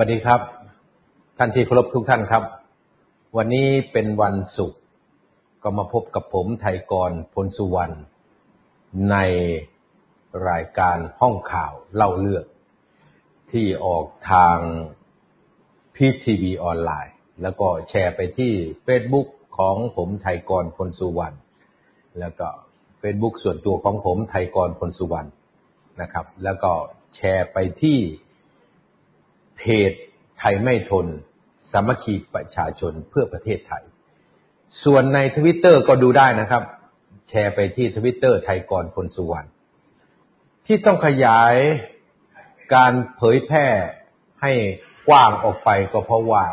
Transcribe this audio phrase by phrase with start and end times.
[0.00, 0.40] สวัสดีครับ
[1.38, 2.44] ท่านที่เคารพทุกท่านครับ
[3.36, 4.80] วันนี้เป็นวันศุกร์
[5.62, 7.94] ก็มาพบกับผมไทยกรพลสุวรรณ
[9.10, 9.16] ใน
[10.48, 12.44] รายการห้องข่าวเล่าเรื่อง
[13.52, 14.56] ที่ออกทาง
[15.94, 18.52] พีทีวีออนไลน์ แล้วก็แชร์ไปที่
[18.86, 19.28] Facebook
[19.58, 21.36] ของผมไทยกรพลสุวรรณ
[22.20, 22.48] แล้วก็
[23.00, 25.28] Facebook ส่วนตัวของผมไทยกรพลสุวรรณ
[26.00, 26.72] นะครับ แล้วก็
[27.16, 27.98] แชร์ไปที่
[29.60, 29.92] เพจ
[30.38, 31.06] ไทยไม่ทน
[31.70, 33.84] สามัคคีประชาชนเพื่อประเทศไทย
[34.84, 36.62] ส่วนในทวิตเตอร์ก็ดูได้นะครับ
[37.28, 39.48] แชร์ไปที่ทวิตเตอร์ไทยกรพลสุวรรณ
[40.66, 41.54] ที่ต้องขยาย
[42.74, 43.66] การเผยแพร่
[44.42, 44.52] ให้
[45.08, 46.44] กว้างออกไปก็เพราะว่า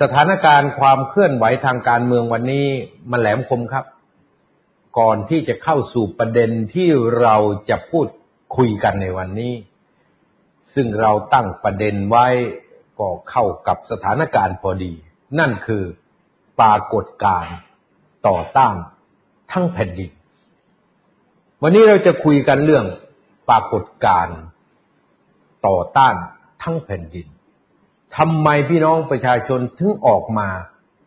[0.00, 2.66] สถานการณ์ความเคลื่อนไหวทางการเมืองวันนี้
[3.10, 3.84] มันแหลมคมครับ
[4.98, 6.88] ก่อนที่จะเข้าสู่ประเด็นที่
[7.20, 7.36] เรา
[7.70, 8.08] จะพูด
[8.56, 9.52] คุยกันในวันนี้
[10.74, 12.26] ซึ่งเราตั้งประเด็นไว้
[12.98, 14.92] ก็เข้ากับสถานการณ์พอดี
[15.38, 15.84] นั่นคือ
[16.60, 17.54] ปรากฏการณ์
[18.28, 18.74] ต่อต้าน
[19.52, 20.10] ทั้งแผ่นดิน
[21.62, 22.86] วันนี้เราจะคุยกันเรื่อง
[23.48, 24.38] ปรากฏการณ์
[25.66, 26.14] ต่อต้าน
[26.62, 27.26] ทั้งแผ่นดิน
[28.16, 30.48] ทำไมพี่น้องประชาชนถึงออกมา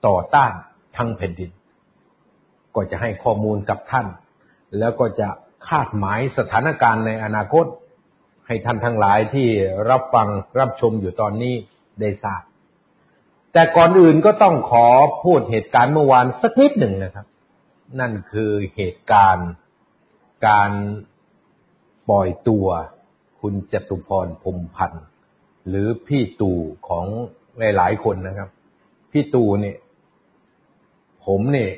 [0.08, 0.52] ต่อต้าน
[0.98, 1.52] ทั้งแผ่นดิน
[2.76, 4.08] ก็จะให้ข้อมูลกับท่าน
[4.80, 5.28] แล้วก็จะ
[5.68, 7.66] คาดหมายสถานการณ์ในอนาคต
[8.48, 9.48] ให้ท่านทั้งหลายที่
[9.90, 10.28] รับฟัง
[10.60, 11.54] รับชมอยู่ตอนนี้
[12.02, 12.44] ได้ทราบ
[13.54, 14.88] แต่ก่อนอื่นก็ต้องขอ
[15.24, 17.28] พูดเหตุการณ์เมื่อวานสักนิดหนึ่งนะครับ
[18.00, 19.50] นั่นคือเหตุการณ์
[20.48, 20.72] การ
[22.10, 22.68] ปล่อยตัว
[23.40, 25.06] คุณจตุพรพรมพันธ์
[25.68, 27.06] หรือพี่ตู่ของ
[27.60, 28.50] หลาย ๆ คนนะครับ
[29.12, 29.78] พี่ตู่เนี่ย
[31.26, 31.72] ผมเนี่ย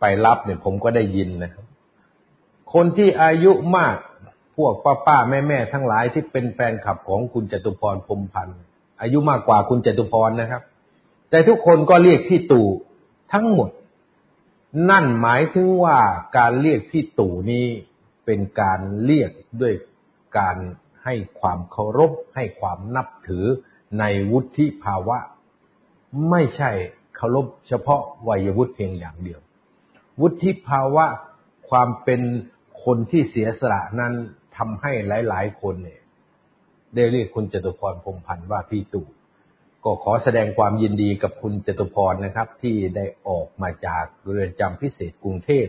[0.00, 1.64] ไปรับเนี่ยผมก็ได้ยินนะครับ
[2.74, 3.96] คนที่อายุมาก
[4.56, 8.60] พวกป้าป้าแม่แม่ทั้งหลายที่เป็นแฟนคลับของคุณจตุพรพรมพันธ์
[9.00, 10.62] อายุมากกว่าคุณจตุพรนะครับ
[11.30, 12.68] แต่ทุกคนก็เรียกพี่ตู่
[13.32, 13.70] ทั้งหมด
[14.90, 15.98] นั่นหมายถึงว่า
[16.36, 17.66] การเรียกพี่ตู่นี้
[18.24, 19.30] เป็นการเรียก
[19.60, 19.74] ด้วย
[20.38, 20.56] การ
[21.04, 23.44] ให้ความเคารพ ให้ความนับถือ
[23.98, 25.18] ในวุฒิภาวะ
[26.30, 26.70] ไม่ใช่
[27.16, 29.40] เคารพเฉพาะวัยวุฒิเพียงอย่างเดียว
[30.20, 31.06] วุฒิภาวะ
[31.68, 32.20] ความเป็น
[32.84, 34.14] คนที่เสียสละนั้น
[34.56, 34.92] ทำให้
[35.28, 36.00] หลาย ๆ คนเนี่ย
[36.94, 39.08] ได้เรียกคุณจตุพรพรมพันธ์ว่าพี่ตู่
[39.84, 45.66] ก็ขอแสดงความยินดีกับคุณจตุพรนะครับ ที่ได้ออกมาจากเรือนจำพิเศษกรุงเทพ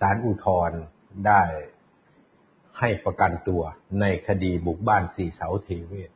[0.00, 0.70] ศาลอุทธร
[1.26, 1.42] ได้
[2.78, 3.62] ให้ประกันตัว
[4.00, 6.10] ในคดีบุกบ้านสี่เสาเทเวศ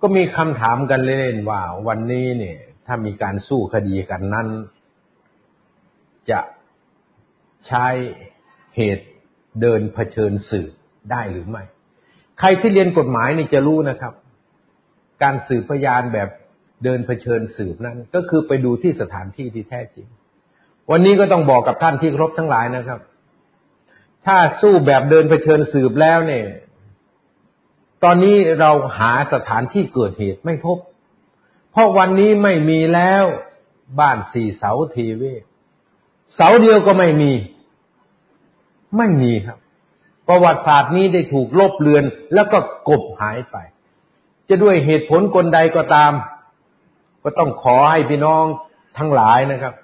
[0.00, 4.48] ก็มีคำถามกันเล่นๆว่าวันนี้เนี่ย ถ้ามีการสู้คดีกันนั้น
[6.30, 6.40] จะ
[7.66, 7.86] ใช้
[8.76, 9.06] เหตุ
[9.60, 10.72] เดินเผชิญสืบ
[11.10, 11.62] ได้หรือไม่
[12.38, 14.12] ใครที่เรียนกฎหมายนี่จะรู้นะครับ
[15.22, 16.28] การสืบพยานแบบ
[16.84, 20.06] เดินเผชิญสืบนั้น ก็คือไปดูที่สถานที่ที่แท้จริง
[20.90, 23.00] วันนี้ก็ต้องบอกกับท่านที่ครบทั้งหลายนะครับ
[24.26, 26.46] ถ้าสู้แบบเดินไปเชิญสืบแล้วเนี่ย
[28.04, 30.78] ตอนนี้เราหาสถานที่เกิดเหตุไม่พบ
[31.72, 33.24] เพราะวันนี้ไม่มีแล้ว
[34.00, 35.22] บ้านสี่เสาเทเว
[36.34, 37.32] เสาเดียวก็ไม่มี
[38.96, 39.58] ไม่มีครับ
[40.28, 42.04] ประวัติศาสตร์นี้ได้ถูกลบเลือน
[42.34, 42.58] แล้วก็
[42.88, 43.56] กบหายไป
[44.48, 46.12] จะด้วยเหตุผลกลใดก็ตาม
[47.22, 48.44] ก็ต้องขอให้พี่น้อง
[48.98, 49.74] ทั้งหลายนะครับ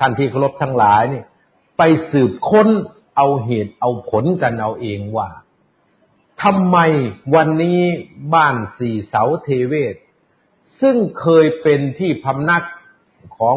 [0.00, 1.22] ท่านที่เคารพทั้งหลายนี่
[1.78, 2.68] ไปสืบค้น
[3.16, 5.28] เอาเหตุเอาผลกันเอาเองว่า
[6.42, 6.78] ทำไม
[7.34, 7.80] วันนี้
[8.34, 9.94] บ้านสี่เสาเทเวศ
[10.80, 12.64] ซึ่งเคยเป็นที่พำนัก
[13.38, 13.52] ขอ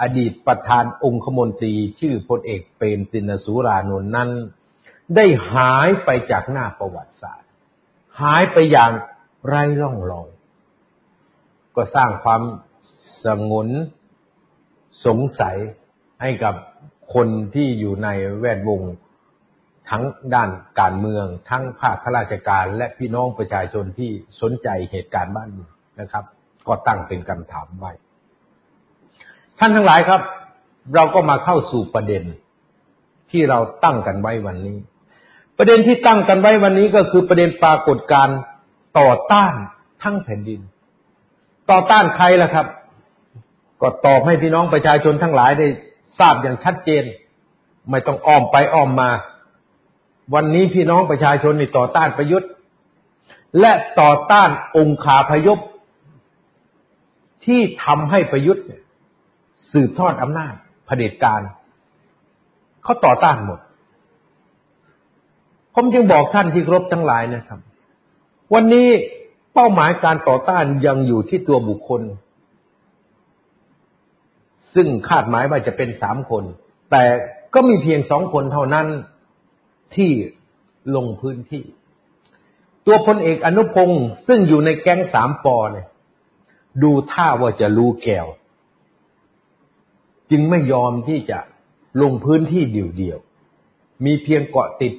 [0.00, 4.30] อดีตประธานองคมนตรีชื่อพลเอกเปรมตินสุรานนท์นั้น
[5.16, 7.48] ได้หายไปจากหน้าประวัติศาสตร์
[8.20, 8.90] หายไปอย่าง
[9.46, 10.28] ไร้ร่องรอย
[11.76, 12.42] ก็สร้างความ
[13.24, 13.68] สงน
[15.06, 15.56] สงสัย
[16.22, 16.54] ให้กับ
[17.14, 18.08] คนที่อยู่ใน
[18.40, 18.82] แวดวง
[19.90, 20.02] ทั้ง
[20.34, 20.50] ด้าน
[20.80, 24.10] การเมือง ทั้งภาคข้าราชการ และพี่น้องประชาชนที่
[24.40, 26.24] สนใจเหตุการณ์บ้านเมืองนะครับ
[26.68, 27.92] ก็ตั้งเป็นคำถามไว้
[29.60, 30.20] ท่านทั้งหลายครับ
[30.94, 32.22] เราก็มาเข้าสู่ประเด็น
[33.30, 34.78] ที่เราตั้งกันไว้วันนี้
[35.58, 38.28] ประเด็นที่ตั้งกันไว้วันนี้ก็คือประเด็นปรากฏการ
[38.98, 39.54] ต่อต้าน
[40.02, 40.60] ทั้งแผ่นดิน
[41.70, 42.66] ต่อต้านใครล่ะครับ
[43.80, 45.66] ก็ตอบให้พี่น้องประชาชนทั้งหลายได้
[46.18, 47.04] ทราบอย่างชัดเจน
[47.90, 49.10] ไม่ต้องอ้อมไปอ้อมมา
[50.34, 52.50] วันนี้พี่น้องประชาชนนี่ต่อต้านประยุทธ์
[53.60, 55.58] และต่อต้านองค์ขาพยพ
[57.46, 58.64] ที่ทำให้ประยุทธ์
[59.72, 60.54] สืบทอดอำนาจ
[60.86, 61.40] เผด็จการ
[62.82, 63.60] เขาต่อต้านหมด
[65.74, 67.60] ผมจึงบอกท่านที่ครบทั้งหลายนะครับ
[68.54, 68.88] วันนี้
[69.54, 72.02] เป้าหมายการต่อต้านยังอยู่ที่ตัวบุคคล
[74.74, 76.44] ซึ่งคาดหมายว่าจะเป็นสามคน
[76.90, 77.04] แต่
[77.54, 78.86] ก็มีเพียงสองคนเท่านั้น
[79.96, 80.10] ที่
[80.94, 81.64] ลงพื้นที่
[82.86, 85.86] ตัวพลเอกอนุพงศ์ซึ่งอยู่ในแก๊งสามปอเนี่ย
[86.82, 88.26] ดูท่าว่าจะรู้แก้ว
[90.30, 91.38] จึงไม่ยอมที่จะ
[92.02, 94.92] ลงพื้นที่เดี่ยวๆ มีเพียงเกาะติด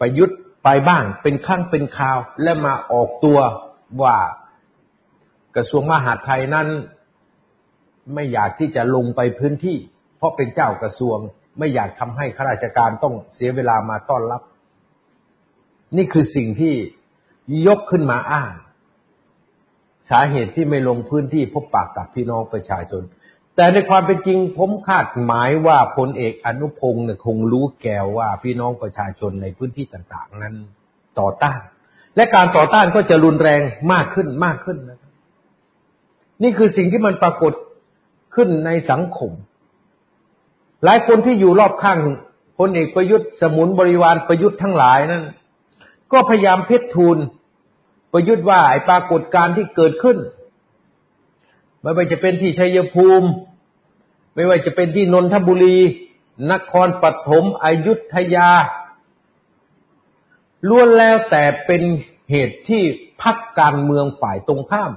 [0.00, 3.38] ประยุทธ์ไปบ้างเป็นครั้งเป็นคราว และมาออกตัว
[4.02, 4.16] ว่า
[5.56, 6.68] กระทรวงมหาดไทยนั้น
[8.14, 9.76] ไม่อยากที่จะลงไปพื้นที่
[10.16, 11.18] เพราะเป็นเจ้ากระทรวง
[11.58, 14.42] ไม่อยากทำให้ข้าราชการต้องเสียเวลามาต้อนรับ
[15.96, 16.74] นี่คือสิ่งที่
[17.66, 18.52] ยกขึ้นมาอ้าง
[20.10, 23.02] สาเหตุที่ไม่ลงพื้นที่พบปากกับพี่น้องประชาชน
[23.56, 30.54] แต่ในความเป็นจริงผมคาดหมายว่าพลเอกอนุพงศ์เนี่ยคงรู้แก้วว่าพี่น้องประชาชนในพื้นที่ต่างๆ นั้น
[31.20, 31.60] ต่อต้าน
[32.16, 33.60] และการต่อต้านก็จะรุนแรง
[33.92, 35.12] มากขึ้นมากขึ้นนะครับ
[36.42, 37.52] นี่คือสิ่งที่มันปรากฏ
[38.34, 39.32] ขึ้นในสังคม
[40.84, 41.98] หลายคนที่อยู่รอบข้าง
[42.58, 45.24] พลเอกประยุทธ์สมุนบริวารประยุทธ์ทั้งหลายนั้น
[46.12, 47.18] ก็พยายามเพชรทูล
[48.12, 50.18] ประยุทธ์ว่าไอ้ปรากฏการที่เกิดขึ้น
[51.80, 53.28] ไม่ว่าจะเป็นที่ชัยภูมิ
[54.36, 55.78] ไม่ว่าจะเป็นที่นนทบุรี
[56.52, 58.50] นครปฐมอยุธยา
[60.68, 61.82] ล้วนแล้วแต่เป็น
[62.30, 62.82] เหตุที่
[63.22, 64.92] พักการเมืองฝ่ายตรงข้าม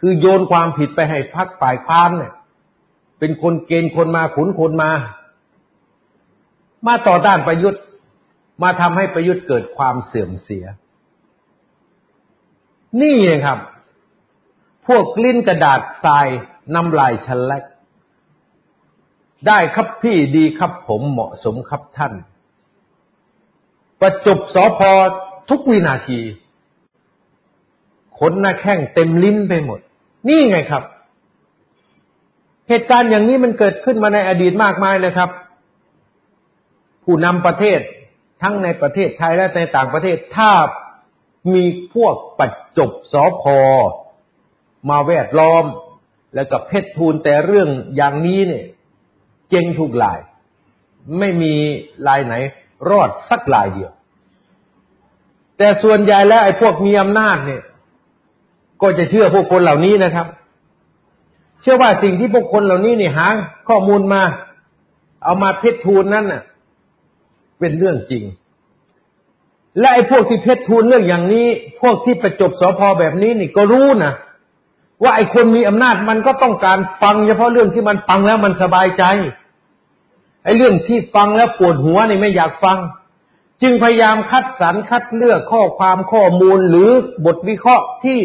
[0.00, 2.32] คือโยนความผิดไปให้พักฝ่ายค้านเนี่ย
[3.18, 4.90] เป็นคนเกณฑ์คนมาขุนคนมา
[6.86, 7.82] มาต่อต้านประยุทธ์
[8.62, 10.66] มาทำให้ประยุทธ์เกิดความเสื่อมเสีย
[13.02, 13.16] นี่
[13.46, 13.58] ครับ
[14.86, 16.28] พวกลิ้นกระดาษทราย
[16.74, 17.62] น้ำลายฉลัก
[19.48, 22.12] ได้ครับพี่ดีครับผมเหมาะสมครับท่าน
[24.00, 24.90] ประจบสอพอ
[25.48, 26.20] ทุกวินาที
[28.18, 29.80] ขนหน้าแข้งเต็มลิ้นไปหมด
[30.28, 30.82] นี่ไงครับ
[32.68, 35.30] เหตุการณ์อย่างนี้มันเกิดขึ้นมาในอดีตมากมายนะครับ
[37.04, 37.80] ผู้นำประเทศ
[38.42, 40.50] ทั้งในประเทศไทยและในต่างประเทศถ้า
[41.54, 43.58] มีพวกปัจจบสอพอ
[44.90, 45.64] มาแวดล้อม
[46.34, 48.64] แล้วก็เพชรทูลแต่เรื่องอย่างนี้เนี่ย
[49.50, 50.18] เจงทุกลาย
[51.18, 51.54] ไม่มี
[52.06, 52.34] ลายไหน
[52.90, 53.92] รอดสักลายเดียว
[55.58, 57.62] แต่ส่วนใหญ่แล้วไอ้พวกมีอำนาจเนี่ย
[58.82, 60.26] ก็จะเชื่อพวกคนเหล่านี้นะครับ
[61.60, 63.26] เชื่อว่าสิ่งที่พวกคนเหล่านี้เนี่ยหา
[63.68, 64.22] ข้อมูลมา
[65.24, 66.42] เอามาเพชรทูลนั้นน่ะ
[67.58, 68.24] เป็นเรื่องจริง
[69.78, 71.46] และไอ้พวกที่เพชรทูลเรื่องอย่างนี้
[71.80, 74.12] พวกที่ประจบสอพอแบบนี้นี่ก็รู้นะ
[75.02, 79.04] ว่าไอ้คนมีอำนาจมันก็ต้องการฟังเฉพาะเรื่องที่มันฟังแล้วมันสบายใจ
[80.44, 82.78] ไอ้เรื่องที่ฟังแล้วปวดหัวนี่ไม่อยากฟัง
[83.62, 86.88] จึงพยายามคัดสรรคัดเลือกข้อความข้อมูลหรือ
[87.26, 88.18] บทวิเคราะห์ที่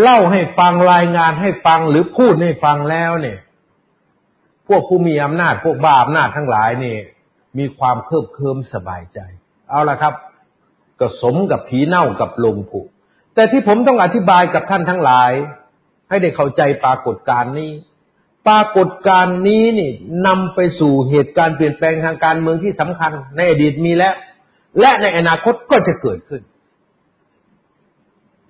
[0.00, 3.38] เล่าให้ฟังรายงานให้ฟังหรือพูดให้ฟังแล้วเนี่ย
[4.68, 6.96] พวกผู้มีอำนาจพวกบ้าอำนาจทั้งหลายนี่
[7.58, 9.18] มีความเคลิบเคลิมสบายใจ
[9.68, 10.14] เอาละครับ
[11.00, 12.80] ก็สมกับผีเน่ากับลงผุ
[13.38, 15.32] แต่ที่ผมต้องอธิบายกับท่านทั้งหลาย
[16.08, 17.72] ให้ได้เข้าใจปรากฏการณ์นี้
[18.48, 19.90] ปรากฏการณ์นี้นี่
[20.26, 24.14] นำไปสู่เหตุการณ์เปลี่ยนแปลงทางการเมืองที่สำคัญ ในอดีตมีแล้ว
[24.80, 26.42] และในอนาคตก็จะเกิดขึ้น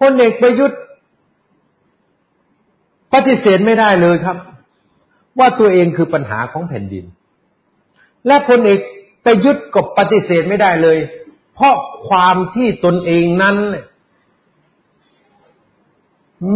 [0.00, 0.80] พลเอกประยุทธ์
[3.14, 4.36] ปฏิเสธไม่ได้เลยครับ
[5.38, 7.04] ว่าตัวเองคือปัญหาของแผ่นดิน
[8.26, 8.80] และพลเอก
[9.24, 10.98] ประยุทธ์ก็ปฏิเสธไม่ได้เลย
[11.54, 11.74] เพราะ
[12.08, 13.56] ความที่ตนเองนั้น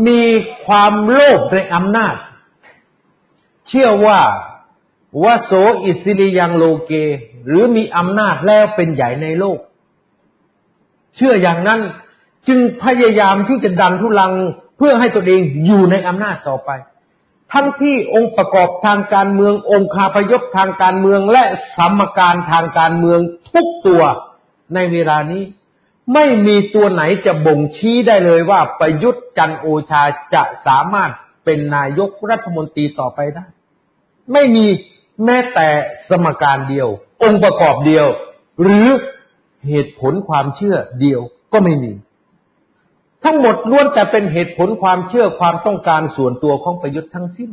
[0.07, 0.25] มี
[0.65, 2.15] ความโลภในอำนาจ
[3.69, 4.21] เชื่อว่า
[5.23, 5.53] วโส
[5.85, 6.93] อิสิริยังโลเก
[7.47, 9.59] หรือมีอำนาจแล้วเป็นใหญ่ในโลก
[11.17, 11.81] เชื่ออย่างนั้น
[12.49, 14.33] จึงพยายามที่จะดันทุลัง
[14.77, 16.71] เพื่อให้ตัวเองอยู่ในอำนาจต่อไป
[17.53, 21.45] ทั้งที่องค์ประกอบทางการเมืององค์คาพยพทางการเมืองและ
[21.77, 23.21] สมการทางการเมือง
[23.51, 24.03] ทุกตัว
[24.75, 25.43] ในเวลานี้
[26.14, 30.02] ไม่มีตัวไหนจะบ่งชี้ได้เลยว่าประยุทธ์จันโอชา
[30.35, 31.11] จะสามารถ
[31.44, 33.44] เป็นนายกรัฐมนตรีต่อไปได้
[34.32, 34.66] ไม่มี
[35.25, 35.68] แม้แต่
[36.09, 36.88] สมการเดียว
[37.23, 38.06] องค์ประกอบเดียว
[38.62, 38.87] หรือ
[39.68, 41.21] เหตุผลความเชื่อเดียว
[41.52, 41.92] ก็ไม่มี
[43.25, 47.50] ทั้งหมดล้วนแต่เป็นเหตุผลความเชื่อความต้องการส่วนตัวของประยุทธ์ทั้งสิ้น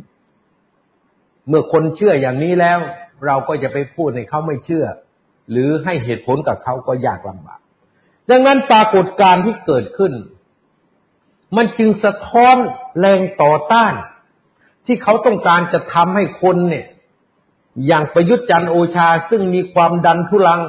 [1.48, 2.78] เมื่อคนเชื่ออย่างนี้แล้ว
[3.26, 4.86] เราก็จะไปพูดให้เขาไม่เชื่อ
[5.50, 7.59] หรือให้เหตุผลกับเขาก็ยากลำบาก
[8.30, 10.12] ดังนั้นปรากฏการณ์ที่เกิดขึ้น
[11.56, 12.56] มันจึงสะท้อน
[12.98, 13.94] แรงต่อต้าน
[14.86, 16.86] ที่เขาต้องการจะทำให้คนเนี่ย
[17.86, 20.62] อย่างประยุทธ์จันโอชาซึ่งมีความดันทุลัง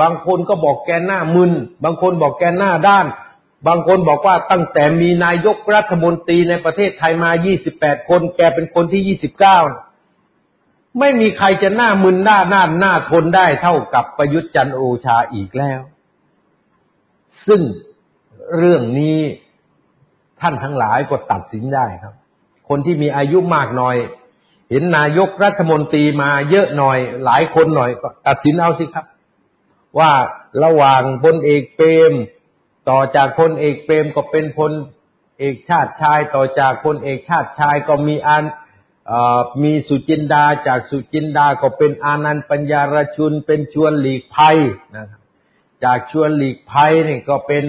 [0.00, 1.52] บางคนก็บอกแกหน้ามึน
[1.84, 3.06] บางคนบอกแกหน้าด้าน
[3.66, 7.30] บางคนบอกว่าตั้งแต่มีนายกรัฐมนตรีในประเทศไทยมา
[7.70, 9.18] 28 คน แกเป็นคนที่
[9.98, 15.80] 29ไม่มีใครจะหน้ามึนหน้าหน้าหน้าทนได้เท่ากับประยุทธ์จันโอชาอีกแล้ว
[17.50, 17.62] ซึ่ง
[18.58, 19.18] เรื่องนี้
[20.40, 22.14] ท่านทั้งหลายก็ตัดสินได้ครับ
[22.68, 23.96] คนที่มีอายุมากหน่อย
[24.70, 29.06] เห็นนายกรัฐมนตรีมาเยอะหน่อย หลายคนหน่อยก็ตัดสินเอาสิครับ
[29.98, 30.12] ว่า
[30.64, 32.12] ระหว่างพลเอกเปรม
[32.88, 34.72] ต่อจากพลเอกเปรมก็เป็นพล
[35.38, 38.44] เอกชาติชาย ต่อจากพลเอกชาติชายก็มีอัน
[39.62, 44.56] มีสุจินดาจากสุจินดาก็เป็นอานันท์ปันยารชุนเป็นชวนหลีกภัย
[44.96, 45.19] นะครับ
[45.84, 47.64] จากชวนหลีกภัยนี่ก็เป็น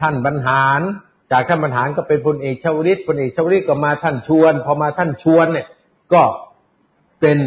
[0.00, 0.80] ท่านบรรหาร
[1.32, 5.66] จากท่านบรรหารก็เป็นพลเอกชวลิตพลเอกชวลิตก็มาท่านชวน พอมาท่านชวนเนี่ย
[6.12, 6.22] ก็
[7.20, 7.38] เป็น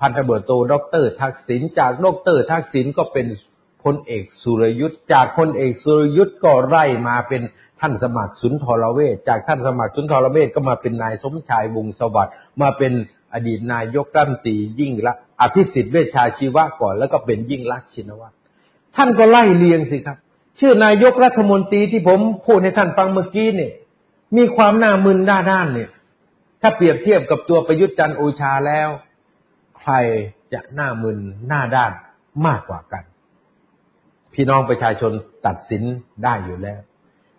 [0.00, 3.26] พันตำรวจโทด็อกเตอร์ทักษิณจากด็อกเตอร์ทักษิณก็เป็น
[3.84, 7.42] พลเอกสุรยุทธ์จากพลเอกสุรยุทธ์ก็ไล่มาเป็น
[7.80, 12.92] ท่านสมัครสุนทรเวชจากท่านสมัครสุนทรเวชก็มาเป็นนายสมชายวงสวัสดิ์มาเป็น
[13.34, 18.37] อดีตนายกรัฐมนตรียิ่งละอภิสิทธิ์เวชชาชีวะก่อนแล้วก็เป็นยิ่งรักชินวัตร
[18.96, 20.18] ท่านก็ไล่เลียงสิครับ
[20.60, 23.72] ชื่อนายกรัฐมนตรีที่ผมพูดให้ท่านฟังเมื่อกี้เนี่ย
[24.36, 25.90] มีความหน้ามึนด้าด้านเนี่ย
[26.60, 28.88] ถ้าเปรียบเทียบกับตัวประยุทธ์จันโอชาแล้ว
[29.80, 29.92] ใคร
[30.52, 31.18] จะหน้ามึน
[31.48, 31.92] หน้าด้าน
[32.46, 33.04] มากกว่ากัน
[34.34, 35.12] พี่น้องประชาชน
[35.46, 35.82] ตัดสิน
[36.24, 36.80] ได้อยู่แล้ว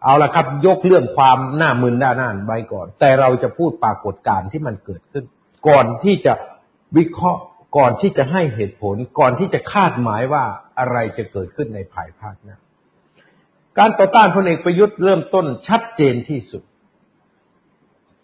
[0.04, 5.24] เอาละครับ ยกเรื่องความหน้ามึนหน้าน่านไว้ก่อน แต่เราจะพูดปรากฏการณ์ที่มันเกิดขึ้น
[5.68, 6.34] ก่อนที่จะ
[6.98, 7.42] วิเคราะห์
[7.78, 10.44] ก่อนที่จะให้เหตุผลก่อนที่จะคาดหมายว่า
[10.80, 12.58] อะไรจะเกิดขึ้นในภายภาคหน้า
[13.78, 16.64] การต่อต้านพลเอกประยุทธ์เริ่มต้นชัดเจนที่สุด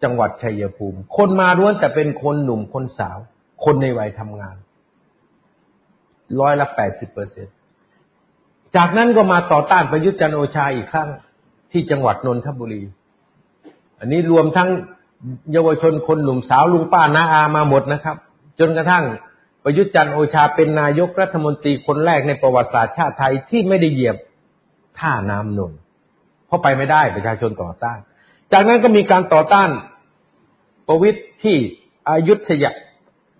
[0.03, 3.17] จังหวัดชัยภูมิ คนมาล้วนแต่เป็นคนหนุ่มคนสาว
[3.65, 4.55] คนในวัยทำงาน
[6.39, 7.55] ร้อยละแปดสิบเปอร์เซ็นต์
[8.75, 11.09] จากนั้นก็มาต่อต้านประยุทธ์จันโอชาอีกครั้ง
[11.71, 12.83] ที่จังหวัดนนทบุรี
[13.99, 14.69] อันนี้รวมทั้ง
[15.51, 18.17] เยาวชนคนหนุ่มสาวลุงป้าน้าอามาหมดนะครับ
[18.59, 19.03] จนกระทั่ง
[19.67, 24.17] ประยุทธ์จันโอชาเป็นนายกรัฐมนตรีคนแรกในประวัติศาสตร์ชาติไทยที่ไม่ได้เหยียบ
[24.99, 25.73] ท่าน้ำนน
[26.47, 27.99] เพราะไปไม่ได้ประชาชนต่อต้าน
[28.51, 29.69] จากนั้นก็มีการต่อต้าน
[30.87, 31.57] ประวิทย์ที่
[32.09, 32.71] อายุทยา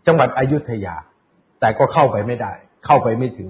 [0.07, 0.95] จังหวัดอายุทยา
[1.59, 2.51] แต่ก็เข้าไปไม่ได้
[2.85, 3.49] เข้าไปไม่ถึง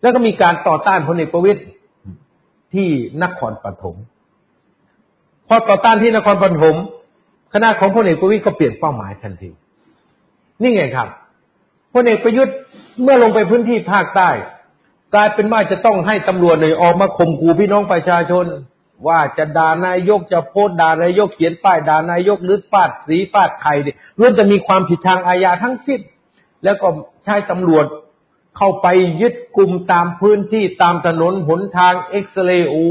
[0.00, 1.60] แล้วก็มีการต่อต้านพลเอกประวิตย
[2.74, 2.88] ที่
[3.22, 3.96] นครปฐม
[5.48, 6.76] พอต่อต้านที่นครปฐม
[7.52, 9.50] คณะของพลเอกประวิตยก็เปลี่ยนเป้าหมายทันที
[10.62, 11.08] นี่ไงครับ
[11.92, 12.56] พลเอกประยุทธ์
[13.02, 14.30] เมื่อลงไปพื้นที่ภาคใต้
[15.14, 18.46] กลายเป็นว่าจะต้องให้ตำรวจเลยออกมาข่มขู่พี่น้องประชาชน
[19.08, 23.74] ว่าจะด่านายกจะโพสด่านายกเขียนป้ายด่านายกหรือฟาดสีฟาดไข่
[24.18, 26.00] ล้วนจะมีความผิดทางอาญาทั้งสิ้น
[26.64, 26.88] แล้วก็
[27.24, 27.86] ใช้ตำรวจ
[28.56, 28.86] เข้าไป
[29.20, 32.84] ยึดกลุ่มตามพื้นที่ตามถนนหนทางเอ็กซเรย์อู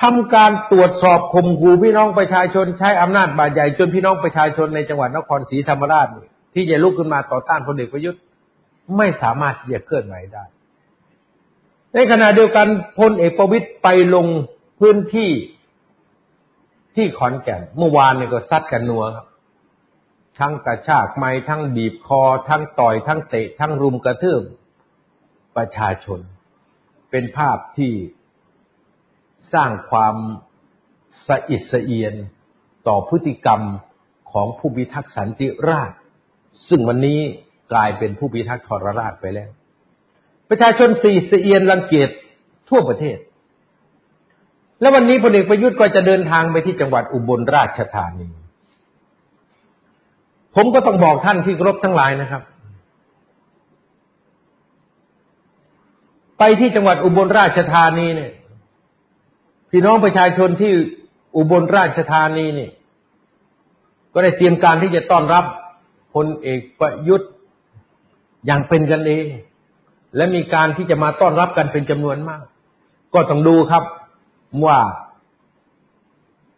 [0.00, 6.26] ทำการตรวจสอบข่มขู่พี่น้องประชาชนใช้อำนาจบาดใหญ่จนพี่น้องประชาชนในจังหวัดนครศรีธรรมราชนี่
[6.56, 8.22] ที่จะลุกขึ้นมาต่อต้านพลเอกประยุทธ์
[8.96, 10.44] ไม่สามารถที่จะเคลื่อนไหวได้
[11.94, 12.66] ในขณะเดียวกัน
[12.98, 14.26] พลเอกประวิตยไปลง
[14.80, 15.30] พื้นที่
[16.96, 19.26] ที่ขอนแก่นเมื่อวานเนี่ยก็ซัดกันนัวครับ
[20.38, 24.42] ทั้งกระชากไม้ทั้งบีบคอ ทั้งต่อย ทั้งเตะ ทั้งรุมกระทืบ
[25.56, 26.20] ประชาชน
[27.10, 27.92] เป็นภาพที่
[29.52, 30.14] สร้างความ
[31.28, 32.14] สะอิดสะเอียน
[32.88, 33.60] ต่อพฤติกรรม
[34.32, 35.98] ของผู้พิทักษ์สันติราษฎร์
[36.68, 37.18] ซึ่งวันนี้
[37.72, 39.50] กลายเป็นผู้พิทักษ์ทรราชไปแล้ว
[40.48, 42.10] ประชาชนสี่สะเอียนรังเกียจ
[42.70, 43.18] ทั่วประเทศ
[44.80, 48.28] และวันนี้พลเอกประยุทธ์ก็จะเดินทางไปที่จังหวัดอุบลราชธานี
[50.54, 52.42] ผมก็ต้องบอกท่านที่ครบทั้งหลายนะครับ
[56.38, 58.32] ไปที่จังหวัดอุบลราชธานีเนี่ย
[59.70, 60.72] พี่น้องประชาชนที่
[61.36, 62.70] อุบลราชธานีนี่
[64.12, 65.44] ก็ได้เตรียมการที่จะต้อนรับ
[66.16, 67.30] พลเอกประยุทธ์
[68.46, 69.26] อย่างเป็นกันเอง
[70.16, 72.42] และมีการที่จะมาต้อนรับกันเป็นจำนวนมาก
[73.14, 73.84] ก็ต้องดูครับ
[74.64, 74.78] ว่า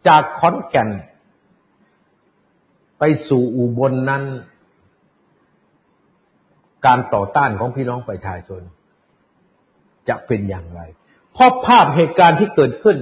[0.07, 0.89] จากขอนแก่น
[2.99, 4.23] ไปสู่อุบลนนั้น
[6.85, 8.61] การต่อต้านของพี่น้องประชาชน
[10.09, 10.81] จะเป็นอย่างไร
[11.33, 12.97] เพราะภาพเหตุการณ์ที่เกิดขึ้น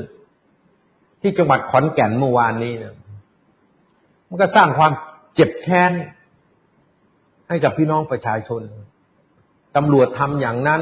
[1.21, 2.95] ที่จังหวัดขอนแก่นเมื่อวานนี้นะ
[4.27, 4.91] มันก็สร้างความ
[5.35, 5.91] เจ็บแค้น
[7.47, 8.61] ให้กับพี่น้องประชาชน
[9.75, 10.81] ตำรวจทำอย่างนั้น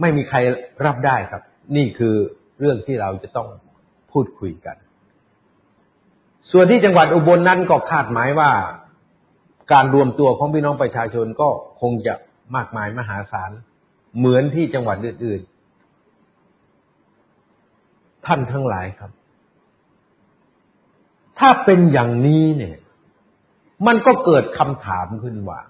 [0.00, 0.38] ไม่มีใคร
[0.86, 1.42] รับได้ครับ
[1.76, 2.14] นี่คือ
[2.60, 3.48] เรื่องที่เราจะต้อง
[4.12, 4.76] พูดคุยกัน
[6.50, 8.50] ส่วนที่จังหวัดอุบลนนั้นก็คาดหมายว่า
[9.72, 11.48] การรวมตัวของพี่น้องประชาชนก็
[11.80, 12.14] คงจะ
[12.56, 13.50] มากมายมหาศาล
[14.18, 15.40] เหมือนที่จังหวัดอื่น
[17.42, 19.10] ๆ ท่านทั้งหลายครับ
[21.38, 22.76] ถ้าเป็นอย่างนี้เนี่ย
[23.86, 25.60] มันก็เกิดคำถามขึ้นว่า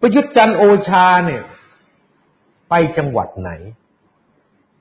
[0.00, 1.42] ประยุทธ์จันโอชาเนี่ย
[2.70, 3.50] ไปจังหวัดไหน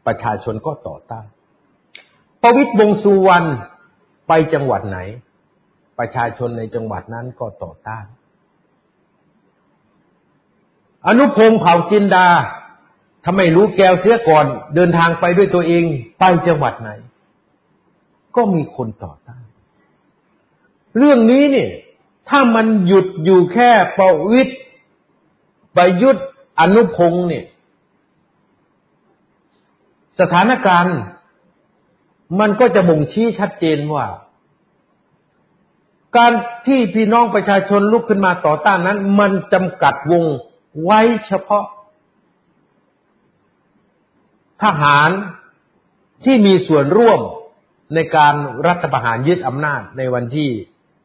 [0.06, 1.26] ประชาชนก็ต่อต้าน
[2.42, 3.48] ประวิตรวงสุวรรณ
[4.28, 5.00] ไปจังหวัดไหน
[6.00, 8.06] ประชาชนในจังหวัดนั้นก็ต่อต้าน
[11.08, 12.28] อนุพงศ์เผ่าจินดา
[13.26, 14.46] ทำไมรู้แก้วเสียก่อน
[14.76, 15.84] เดินทางไปด้วยตัวเอง
[16.20, 16.90] ไปจังหวัดไหน
[18.36, 19.44] ก็มีคนต่อต้าน
[21.00, 21.72] เรื่องนี้เนี่ย
[22.30, 24.54] ถ้ามันหยุดอยู่แค่ประวิตร
[25.76, 26.26] ประยุทธ์
[26.60, 27.46] อนุพงศ์เนี่ย
[30.20, 30.98] สถานการณ์
[32.40, 34.06] มันก็จะบ่งชี้ชัดเจนว่า
[36.18, 36.32] การ
[36.68, 40.24] ที่พี่น้องประชาชนลุกขึ้นมาต่อต้านนั้น มันจำกัดวง
[40.84, 41.66] ไว้เฉพาะ
[44.64, 45.10] ทหาร
[46.26, 47.20] ที่มีส่วนร่วม
[47.96, 48.34] ในการ
[48.68, 50.50] รัฐประหารยึดอำนาจในวันที่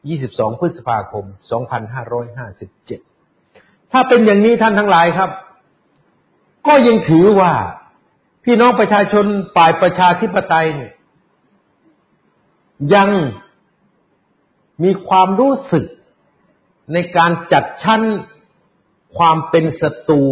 [0.05, 1.25] 22 พฤษภาคม
[2.19, 5.31] 2557 ถ้าเป็นอย่างนี้ท่านทั้งหลายครับ
[6.67, 7.53] ก็ยังถือว่า
[8.45, 10.93] พี่น้องประชาชนฝ่ายประชาธิปไตยเนี่ย
[12.95, 13.09] ยัง
[14.85, 15.85] มีความรู้สึก
[16.93, 18.03] ในการจัดชั้น
[19.17, 20.23] ความเป็นศัตรู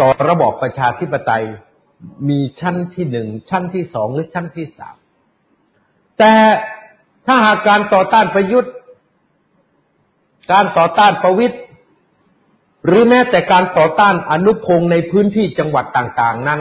[0.00, 1.44] ต่อระบอบประชาธิปไตย
[2.28, 4.96] มีชั้นที่หนึ่งชั้นที่สองหรือชั้นที่สาม
[6.18, 6.32] แต่
[7.26, 8.72] ถ้าหากการต่อต้านประยุทธ์
[10.52, 11.60] การต่อต้านประวิทย์
[12.86, 16.60] หรือแม้แต่การต่อต้านอนุพงศ์ในพื้นที่จังหวัดต่างๆนั้น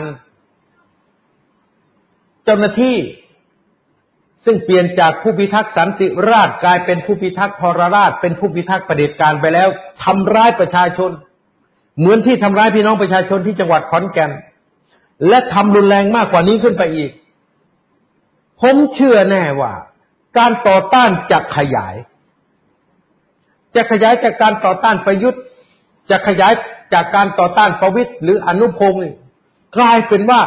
[2.43, 2.97] เจ้าหน้าที่
[4.45, 9.69] ซึ่งเปลี่ยนจากผู้พิทักษ์สันติราษฎร์กลายเป็นผู้พิทักษ์ทรราช เป็นผู้พิทักษ์ประเด็จการไปแล้ว
[10.03, 11.11] ทำร้ายประชาชน
[11.97, 14.31] เหมือนที่ทำร้ายพี่น้องประชาชนที่จังหวัดขอนแก่น
[15.27, 17.11] และทำรุนแรงมากกว่านี้ขึ้นไปอีก
[18.61, 19.73] ผมเชื่อแน่ว่า
[20.37, 21.95] การต่อต้านจะขยาย
[23.75, 25.41] จะขยายจากการต่อต้านประยุทธ์
[26.09, 26.53] จะขยาย
[26.93, 29.01] จากการต่อต้านประวิทย์หรืออนุพงศ์
[29.77, 30.41] กลายเป็นว่า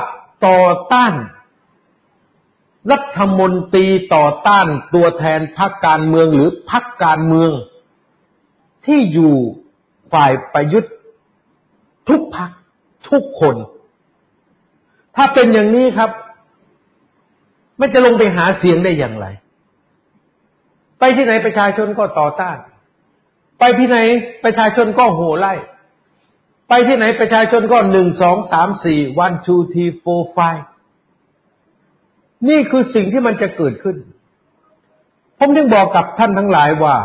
[0.47, 0.61] ต่อ
[0.92, 1.14] ต้าน
[2.92, 7.53] รัฐมนตรีต่อต้านตัวแทนพรรคการเมืองหรือพรรคการเมือง
[8.87, 9.35] ที่อยู่
[10.12, 10.94] ฝ่ายประยุทธ์
[12.09, 12.51] ทุกพัก
[13.11, 13.57] ทุกคน
[15.16, 16.11] ถ้าเป็นอย่างนี้ครับ
[17.79, 19.27] ไม่จะลงไปหาเสียงได้อย่างไร
[20.98, 22.59] ไปที่ไหนประชาชนก็ต่อต้าน
[23.59, 23.98] ไปที่ไหน
[24.44, 25.54] ประชาชนก็โห่ไล่
[26.68, 30.38] ไปที่ไหนประชาชนก็หนึ่งสองสามสี่วันชูทีโฟไฟ
[32.48, 33.96] นี่คือสิ่งที่มันจะเกิดขึ้น
[35.38, 36.96] ผมจึงบอกกับท่านทั้งหลายว่า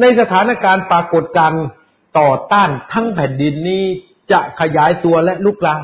[0.00, 1.52] ในสถานการณ์ปรากฏการ
[2.18, 3.84] ต่อต้านทั้งแผ่นดินนี้
[4.32, 5.82] จะขยายตัวและลุกลาม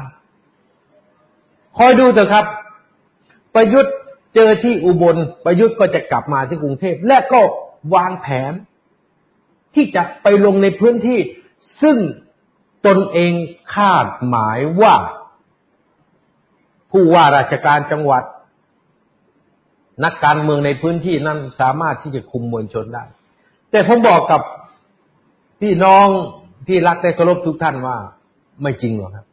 [1.78, 2.46] คอยดูเถอะครับ
[3.54, 3.94] ประยุทธ์
[4.36, 7.40] เจอที่อุบลประยุทธ์ก็จะกลับมาที่กรุงเทพและก็
[7.94, 8.52] วางแผน
[9.74, 11.20] ที่จะไปลงในพื้นที่
[11.82, 11.96] ซึ่ง
[12.86, 13.32] ตนเอง
[13.74, 14.94] คาดหมายว่า
[16.90, 18.22] ผู้ว่าราชการจังหวัด
[20.04, 23.04] นักการเมืองในพื้นที่นั้นสามารถที่จะคุมมวลชนได้
[23.70, 24.40] แต่ผมบอกกับ
[25.60, 26.06] พี่น้อง
[26.68, 27.96] ที่รักและเคารพทุกท่านว่า
[28.62, 29.26] ไม่จริงหรอกครับ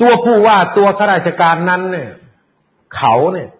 [0.00, 2.10] ตัวผู้ว่าตัวข้าราชการนั้นเนี่ย
[2.96, 3.50] เขาเนี่ย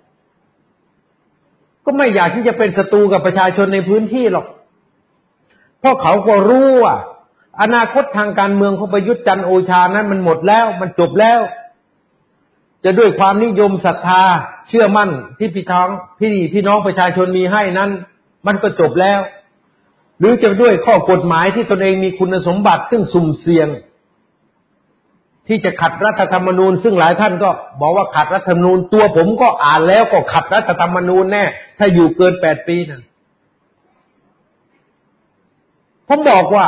[1.84, 4.46] ก็ไม่อยากที่จะเป็นศัตรูกับประชาชนในพื้นที่หรอก
[5.80, 6.96] เพราะเขาก็รู้ว่า
[7.62, 11.40] อนาคตทางการเมืองของประยุทธ์จันโอชานั้นมันหมดแล้ว มันจบแล้ว
[12.84, 14.22] จะด้วยความนิยมศรัทธา
[14.68, 15.88] เชื่อมั่นที่พี่ท้อง
[16.20, 17.90] พี่พี่น้องประชาชนมีให้นั้น
[18.46, 19.20] มันก็จบแล้ว
[20.18, 23.68] หรือจะด้วยข้อกฎหมายที่ตนเองมีคุณสมบัติซึ่งสุ่มเสี่ยง
[25.52, 31.44] ที่จะขัดรัฐธรรมนูญ ซึ่งหลายท่านก็บอกว่าขัดรัฐธรรมนูญ ตัวผมก็อ่านแล้วก็ขัดรัฐธรรมนูญแน่
[31.78, 33.02] ถ้าอยู่เกินแปดปีนะ
[36.08, 36.66] ผมบอกว่า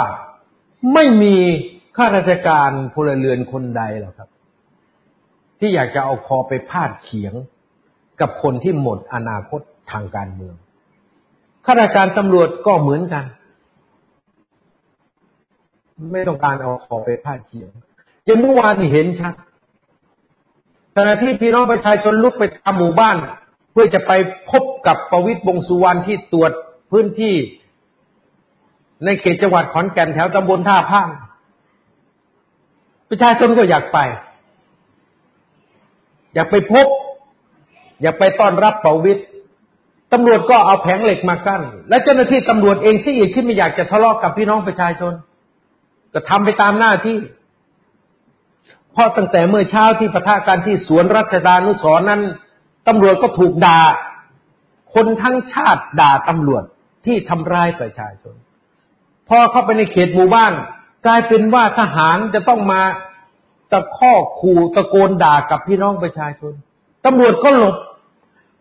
[0.95, 1.37] ไม่มี
[1.97, 4.29] ข้าราชการพลเรือนคนใดหรอกครับ
[5.59, 7.35] ที่อยากจะเอาคอไปพาดเขียง
[8.21, 9.61] กับคนที่หมดอนาคต
[9.93, 10.55] ทางการเมือง
[11.67, 13.25] ข้าราชการตำรวจก็เหมือนกัน
[16.13, 17.71] ไม่ต้องการเอาคอไปพาดเขียง
[18.29, 19.35] ยังเมื่อวานเห็นชัด
[20.97, 23.17] ขณะที่พี่น้องประชาชนลุกไปตามหมู่บ้าน
[23.73, 24.13] เพื่อจะไป
[24.51, 26.53] พบกับประวิตรวงสุวรรณที่ตรวจ
[26.91, 27.37] พื้นที่
[29.05, 31.09] ในเขตจังหวัดขอนแก่นแถวตำบลท่าพาง
[33.09, 33.99] ประชาชนก็อยากไป
[36.35, 36.87] อยากไปพบ
[38.03, 39.23] อยากไปต้อนรับประวิตร
[40.13, 45.13] ตำรวจก็เอาแผงเหล็กมากั้น และเจ้าหน้าที่ตำรวจเองที่อีกที่ไม่อยากจะทะเลาะกกับพี่น้องประชาชน
[46.13, 47.17] ก็ทำไปตามหน้าที่
[48.93, 52.23] เพราะตั้งแต่เมื่อเช้าที่ปะทะกันที่สวนรัชดานุสรนั้น
[52.89, 53.81] ตำรวจก็ถูกด่า
[54.95, 56.65] คนทั้งชาติด่าตำรวจ
[57.07, 58.35] ที่ทำร้ายประชาชน
[59.29, 60.53] พอเข้าไปในเขตหมู่บ้าน
[61.07, 62.83] กลายเป็นว่าทหารจะต้องมา
[63.73, 66.53] ตะข้อขู่ตะโกนด่ากับพี่น้องประชาชน
[67.05, 67.77] ตำรวจก็หลบ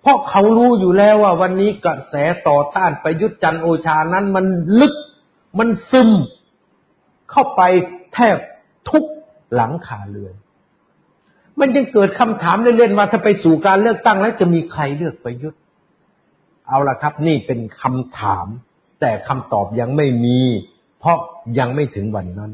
[0.01, 2.15] เพราะเขารู้อยู่แล้วว่าวันนี้กระแส
[2.47, 4.45] ต่อต้านประยุทธ์จันโอชานั้นมัน
[4.79, 4.93] ลึก
[5.59, 6.09] มันซึม
[7.31, 7.61] เข้าไป
[8.13, 8.37] แทบ
[8.89, 9.03] ทุก
[9.55, 10.35] หลังคาเรือน
[11.59, 15.59] มันยังเกิดคำถามเล่นๆว่าถ้าไปสู่การเลือกตั้งแล้วจะมีใครเลือกประยุทธ์
[16.67, 18.47] เอาละครับ นี่เป็นคำถาม
[19.01, 20.39] แต่คำตอบยังไม่มี
[20.99, 21.17] เพราะ
[21.59, 22.51] ยังไม่ถึงวันนั้น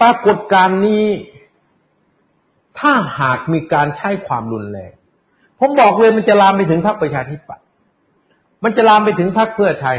[0.00, 1.06] ปรากฏการณ์นี้
[2.78, 4.92] ถ้าหากมีการใช้ความรุนแรง
[5.58, 7.64] ผมบอกเลยมันจะลามไปถึงพรรคประชาธิปัตย์
[8.64, 9.98] มันจะลามไปถึงพรรคเพื่อไทย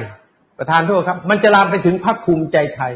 [0.58, 2.94] ประธานโทษครับ มันจะลามไปถึงพรรคภูมิใจไทย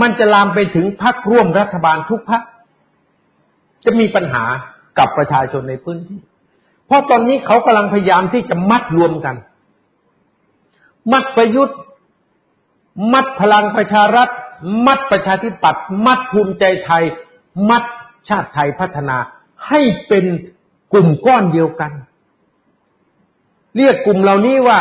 [0.00, 2.42] มันจะลามไปถึงพรรคร่วมรัฐบาลทุกพรรค
[3.84, 4.44] จะมีปัญหา
[4.98, 6.20] กับประชาชนในพื้นที่
[6.86, 9.36] เพราะตอนนี้เขากำลังพยายามที่จะมัดรวมกัน
[11.12, 11.78] มัดประยุทธ์
[13.12, 14.28] มัดพลังประชารัฐ
[14.86, 17.04] มัดประชาธิปัตย์มัดภูมิใจไทย
[17.68, 17.82] มัด
[18.28, 19.16] ชาติไทยพัฒนา
[19.68, 20.24] ให้เป็น
[20.92, 21.92] กลุ่มก้อนเดียวกัน
[23.76, 24.78] เรียกกลุ่มเหล่านี้ว่า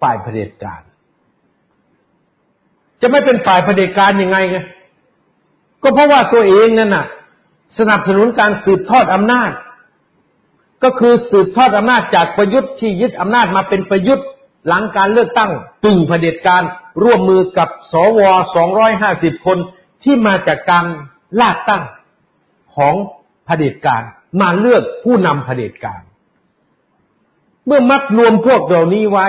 [0.00, 0.82] ฝ่ายเผด็จการ
[3.00, 4.58] จะไม่เป็นฝ่ายเผด็จการยังไงไง
[5.82, 7.06] ก็เพราะว่าตัวเองนั่นน่ะ
[7.78, 9.50] สนับสนุนการสืบทอดอำนาจ
[10.82, 14.26] ก็คือสืบทอดอำนาจจากประยุทธ์ที่ยึดอำนาจมาเป็นประยุทธ์
[14.66, 15.50] หลังการเลือกตั้ง
[15.84, 16.62] ตึงเผด็จการ
[17.02, 18.20] ร่วมมือกับสว
[18.82, 19.58] 250คน
[20.02, 20.84] ที่มาจากการ
[21.40, 21.82] ลากตั้ง
[22.76, 22.94] ของ
[23.46, 24.02] เผด็จการ
[24.40, 26.00] มาเลือกผู้นำเผด็จการ
[27.66, 29.28] เมื่อมัดรวมพวกเหล่านี้ไว้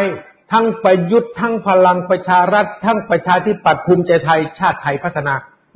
[0.52, 5.34] ทั้งประยุทธ์ทั้งพลังประชารัฐ ทั้งประชาธิปัตย์ภูมิใจไทย ชาติไทยพัฒนา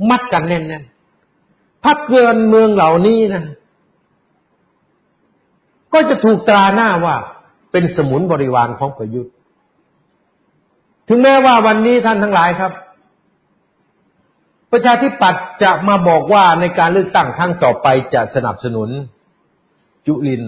[0.10, 3.46] มัดกันแน่นๆพักเกินเมืองเหล่านี้นะ
[5.94, 7.16] ก็จะถูกตราหน้าว่า
[7.72, 9.34] เป็นสมุนบริวารของประยุทธ์
[11.08, 12.72] ถึงแม้ว่าวันนี้ท่านทั้งหลายครับ
[14.72, 18.90] ประชาธิปัตย์จะมาบอกว่าในการเลือกตั้งครั้งต่อไปจะสนับสนุน
[20.08, 20.44] จุลิน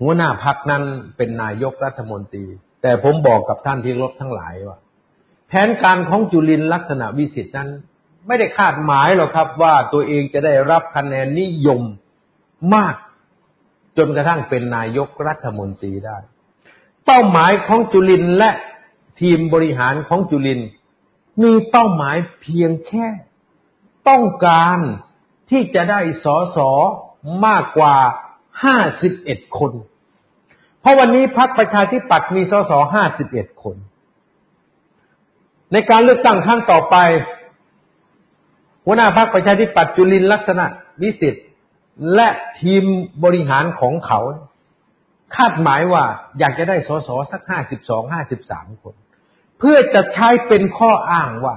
[0.00, 0.82] หัวหน้าพักนั้น
[1.16, 2.44] เป็นนายกรัฐมนตรี
[2.82, 4.78] แต่ผมบอกกับท่านที่รบทั้งหลายว่า
[5.48, 7.68] แผนการของจุลินลักษณะวิสิทธินั้น
[8.26, 11.80] ไม่ได้คาดหมายหรอกครับ ว่าตัวเองจะได้รับคะแนนนิยม
[12.74, 12.94] มาก
[13.98, 16.18] จนกระทั่งเป็นนายกรัฐมนตรีได้
[17.06, 18.50] เป้าหมายของจุลินและ
[19.20, 20.60] ทีมบริหารของจุลิน
[21.42, 23.06] มีเป้าหมายเพียงแค่
[24.08, 24.78] ต้องการ
[25.50, 26.70] ที่จะได้สอสอ
[27.46, 27.96] มากกว่า
[28.64, 29.72] ห้าสิบเอ็ดคน
[30.80, 33.76] เพราะวันนี้พรรคประชาธิปัตย์มีสสห้าสิบเอ็ดคน
[35.72, 36.96] ในการเลือกตั้งครั้งต่อไป
[38.84, 40.66] หัวหน้าพรรคประชาธิปัตย์จุลินลักษณะ
[41.02, 41.44] วิสิทธิ์
[42.14, 42.28] และ
[42.60, 42.84] ทีม
[43.24, 44.20] บริหารของเขา
[45.34, 46.04] คาดหมายว่า
[46.38, 48.94] อยากจะได้สสสักห้าสิบสองห้าสิบสามคน
[49.58, 51.56] เพื่อจะใช้เป็นข้ออ้างว่า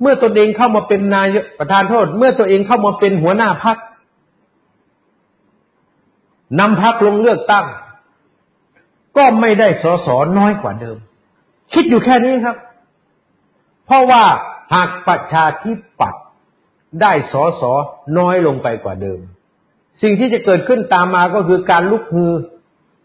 [0.00, 1.26] เมื่อตนเองเข้ามาเป็นนาย
[1.58, 3.76] ประธานโทษ เมื่อตัวเองเข้ามาเป็นหัวหน้าพรรค
[6.60, 7.66] นำพรรคลงเลือกตั้ง
[9.16, 10.98] ก็ไม่ได้สอสอน้อยกว่าเดิม
[11.72, 12.56] คิดอยู่แค่นี้ครับ
[13.86, 14.24] เพราะว่า
[14.74, 16.22] หากประชาธิปัตย์
[17.00, 17.72] ได้สอสอ
[18.18, 19.20] น้อยลงไปกว่าเดิม
[20.02, 22.32] สิ่งที่จะเกิดขึ้นตามมาก็คือการลุกฮือ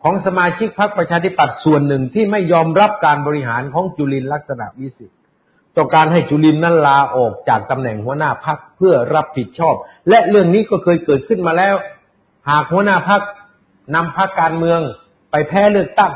[0.04, 5.17] ของสมาชิกพรรคประชาธิปัตย์ส่วนหนึ่งที่ไม่ยอมรับการบริหารของจุลินลักษณะวิสิทธิ์
[5.78, 9.76] ต่อการให้จุลินนั้นลาออกจากตำแหน่งหัวหน้าพรรคเพื่อรับผิดชอบ
[10.10, 11.76] และเรื่องนี้ก็เคยเกิดขึ้นมาแล้ว
[12.50, 13.22] หากหัวหน้าพรรค
[13.95, 14.82] นำพรรคการเมือง
[15.31, 16.13] ไปแพ้เลือกตั้ง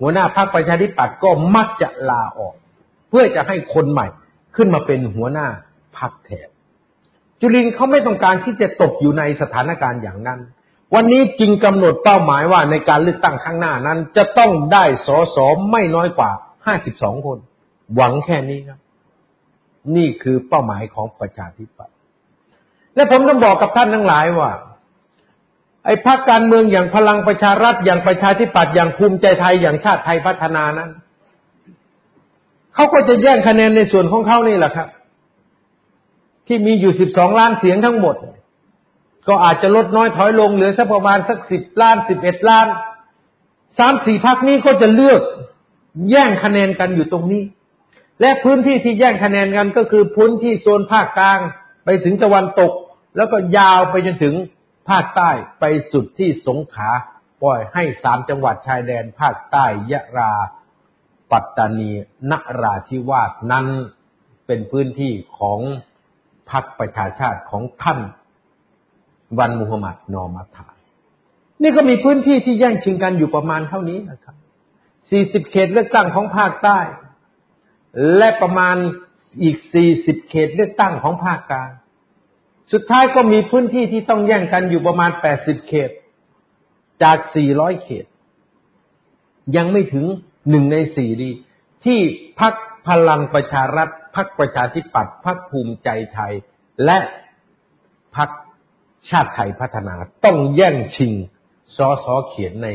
[0.00, 2.54] หัวหน้าพรรคประชาธิปัตย์ก็มักจะลาออก
[3.08, 4.06] เพื่อจะให้คนใหม่
[4.56, 5.48] ขึ้นมาเป็นหัวหน้า
[5.98, 6.48] พรรคแทน
[7.40, 10.40] จุลินเขาไม่ต้องการที่จะตกอยู่ในสถานการณ์อย่างนั้น
[10.94, 16.30] วันนี้จริงกำหนดเป้าหมายว่าในการเลือกตั้งข้างหน้านั้น จะต้องได้สอสอไม่น้อยกว่า
[16.66, 17.38] ห้าสิบสองคน
[17.94, 18.78] หวังแค่นี้ครับ
[19.96, 21.94] นี่คือเป้าหมายของประชาธิปัตย์
[22.94, 24.50] และผมต้องบอกกับท่านทั้งหลายว่า
[25.86, 30.90] ไอ้พรรคการเมืองอย่างพลังประชารัฐอย่างประชาธิปัตย์อย่างภูมิใจไทยอย่างชาติไทยพัฒนานั้น
[32.74, 34.88] เขาก็จะแย่งคะแนนในส่วนของเขานี่แหละครับ
[36.46, 38.16] ที่มีอยู่สิบสองล้านเสียงทั้งหมด
[39.28, 42.66] ก็อาจจะลดน้อยถอยลงเหลือสักประมาณสักสิบล้านสิบเอ็ดล้าน
[43.78, 45.20] สามสี่พักนี้ก็จะเลือก
[46.10, 47.42] แย่งคะแนนกันอยู่ตรงนี้
[48.20, 51.38] และพื้นที่ที่แย่งคะแนนกันก็คือพื้นที่โซนภาคกลาง
[51.84, 52.72] ไปถึงตะวันตก
[53.16, 54.34] แล้วก็ยาวไปจนถึง
[54.88, 56.90] ภาคใต้ไปสุดที่สงขลา
[57.42, 60.32] ปล่อยให้สามจังหวัดชายแดนภาคใต้ยะรา
[61.32, 61.90] ปัตตานี
[62.30, 63.66] นราธิวาสนั้น
[64.46, 65.60] เป็นพื้นที่ของ
[66.50, 67.98] พรรคประชาชาติของท่าน
[69.38, 70.66] วันมุฮัมมัดนอมาถา
[71.62, 74.36] นี่ก็มีพื้นที่ที่แย่งชิงกันอยู่ประมาณเท่านี้นะครับ
[74.92, 76.78] 40 เขตเลือกตั้งของภาคใต้
[78.16, 78.76] และประมาณ
[79.42, 79.56] อีก
[79.92, 81.70] 40 เขตเลือกตั้งของภาคกลาง
[82.72, 85.90] สุดท้ายก็มีพื้นที่ที่ต้องแย่งกันอยู่ประมาณ80เขต
[87.02, 87.18] จาก
[87.50, 88.06] 400เขต
[89.56, 90.04] ยังไม่ถึง
[90.50, 91.30] หนึ่งในสี่ดี
[91.84, 91.98] ที่
[92.40, 92.54] พัก
[92.88, 96.32] พลังประชารัฐพักประชาธิปัตย์พักภูมิใจไทย
[96.84, 96.98] และ
[98.16, 98.30] พัก
[99.10, 101.12] ชาติไทยพัฒนาต้องแย่งชิง
[101.76, 102.68] สอสอเขียนใน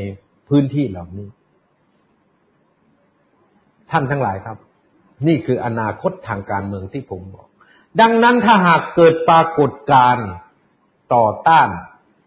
[0.48, 1.28] พื้นที่เหล่านี้
[3.90, 4.56] ท่านทั้งหลายครับ
[5.26, 7.46] นี่คืออนาคตทางการเมืองที่ผมบอก
[8.00, 10.28] ดังนั้นถ้าหากเกิดปรากฏการณ์
[11.14, 11.68] ต่อต้าน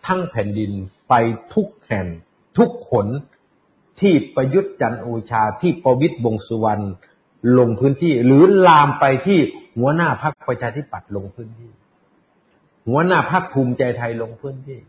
[0.07, 0.71] ทั้งแผ่นดิน
[1.09, 1.13] ไป
[1.53, 2.05] ทุกแห่ง
[2.57, 3.07] ทุกขน
[3.99, 6.85] ที่ประยุทธ์จันโอชาที่ประวิตยวงสุวรรณ
[7.57, 9.39] ลงพื้นที่ หรือลามไปที่
[9.77, 11.71] หัวหน้าพรรคประชาธิปัตย์ลงพื้นที่
[12.87, 14.79] หัวหน้าพรรคภูมิใจไทยลงพื้นที่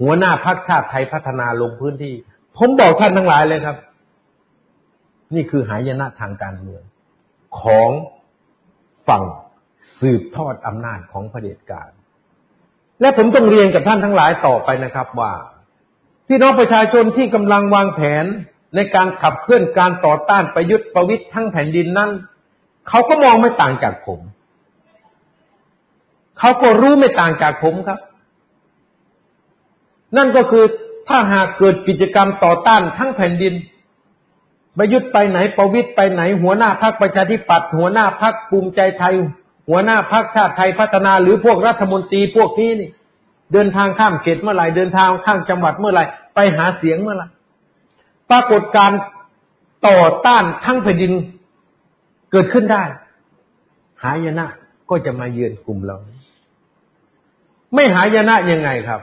[0.00, 2.14] หัวหน้าพรรคชาติไทยพัฒนาลงพื้นที่
[2.56, 3.76] ผมบอกท่านทั้งหลายเลยครับ
[5.34, 6.82] นี่คือหายนะทางการเมือง
[7.60, 7.90] ของ
[9.08, 9.22] ฝั่ง
[10.00, 11.90] สืบทอดอำนาจของเผด็จการ
[13.00, 15.32] และผมต้องเรียนกับท่านทั้งหลายต่อไปนะครับว่า
[16.28, 18.24] พี่น้องประชาชนที่กำลังวางแผน
[18.74, 22.10] ในการขับเคลื่อนการต่อต้านประยุทธ์ประวิทย์ทั้งแผ่นดินนั้น
[22.88, 24.20] เขาก็มองไม่ต่างจากผม
[26.38, 27.98] เขาก็รู้ไม่ต่างจากผมครับ
[30.16, 30.64] นั่นก็คือ
[31.08, 33.54] ถ้าหากเกิดกิจกรรมต่อต้านทั้งแผ่นดิน
[34.78, 39.14] ประยุทธ์ไปไหนประวิทย์ไปไหนหัวหน้าพรรคประชาธิปัตย์หัวหน้าพรรคภูมิใจไทย
[39.68, 42.90] หัวหน้าพรรคชาติไทยพัฒนาหรือพวกรัฐมนตรีพวกนี้นี่
[43.52, 47.26] เดินทางข้ามเขตเมื่อไหร่เดินทางข้ามจังหวัดเมื่อไหร่ไปหาเสียงเมื่อไหร่
[48.30, 48.90] ปรากฏการ
[49.88, 51.12] ต่อต้านทั้งแผ่นดิน
[52.32, 52.82] เกิดขึ้นได้
[54.02, 54.46] หายนะ
[54.90, 55.96] ก็จะมาเยือนกลุ่มเรา
[57.74, 59.00] ไม่หายนะยังไงครับ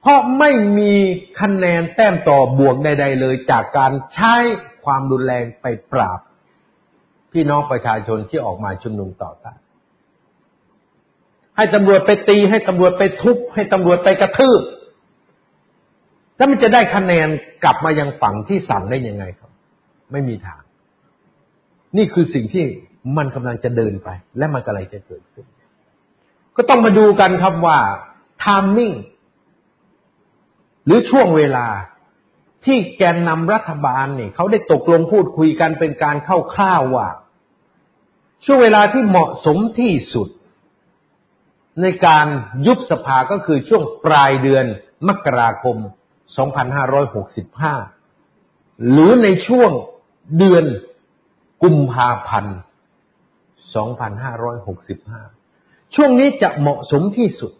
[0.00, 0.92] เพราะไม่มี
[1.40, 4.34] คะแนนแต้มต่อบวกใด ๆ เลย จากการใช้
[4.84, 6.20] ความรุนแรงไปปราบ
[7.32, 9.58] พี่น้องประชาชนที่ออกมาชุมนุมต่อต้าน
[11.56, 14.62] ให้ตำรวจไปตี ให้ตำรวจไปทุบ ให้ตำรวจไปกระทืบ
[16.36, 17.28] แล้วมันจะได้คะแนน
[17.64, 19.50] กลับมายังฝั่งที่สั่งได้ยังไงครับ
[20.12, 20.62] ไม่มีทาง
[21.96, 22.64] นี่คือสิ่งที่
[23.16, 25.46] มันกำลังจะเดินไป และมันกำลังจะเกิดขึ้น
[26.56, 27.78] ก็ต้องมาดูกันครับว่า
[28.42, 28.92] ทามมิ่ง
[30.86, 31.66] หรือช่วงเวลา
[32.64, 37.08] ที่แกนนำรัฐบาลเนี่ยเขาได้ตกลงพูดคุยกันเป็นการเข้าข้าวว่า
[38.44, 40.28] ช่วงเวลาที่เหมาะสมที่สุด
[41.82, 42.26] ในการ
[42.66, 44.64] ยุบสภาก็คือช่วงปลายเดือน
[45.08, 45.76] มกราคม
[47.90, 49.70] 2565 หรือในช่วง
[50.38, 50.64] เดือน
[51.62, 52.56] กุมภาพันธ์
[55.06, 57.52] 2565 ช่วงนี้จะเหมาะสมที่สุด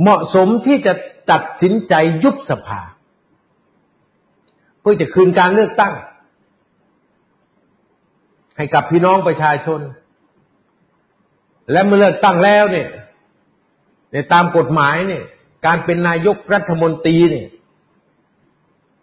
[0.00, 0.92] เหมาะสมที่จะ
[1.30, 2.80] ตัดสินใจยุบสภา
[4.80, 5.94] เพื่อจะคืนการเลือกตั้ง
[8.56, 9.80] ให้กับพี่น้องประชาชน
[11.72, 12.88] และเมื่อเลือกตั้งแล้วเนี่ย
[14.12, 15.24] ในตามกฎหมายเนี่ย
[15.66, 17.48] การเป็นนายกรัฐมนตรีเนี่ย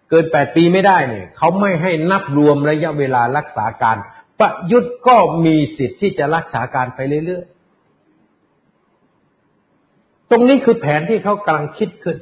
[0.10, 3.98] เกินแปดปีไม่ได้เนี่ยเขาไม่ให้นับรวมระยะเวลารักษาการ
[4.40, 12.18] ประยุทธ์ก็มีสิทธิ์ที่จะรักษาการไปเรื่อยๆ ตรงนี้คือแผนที่เขากำลังคิดขึ้น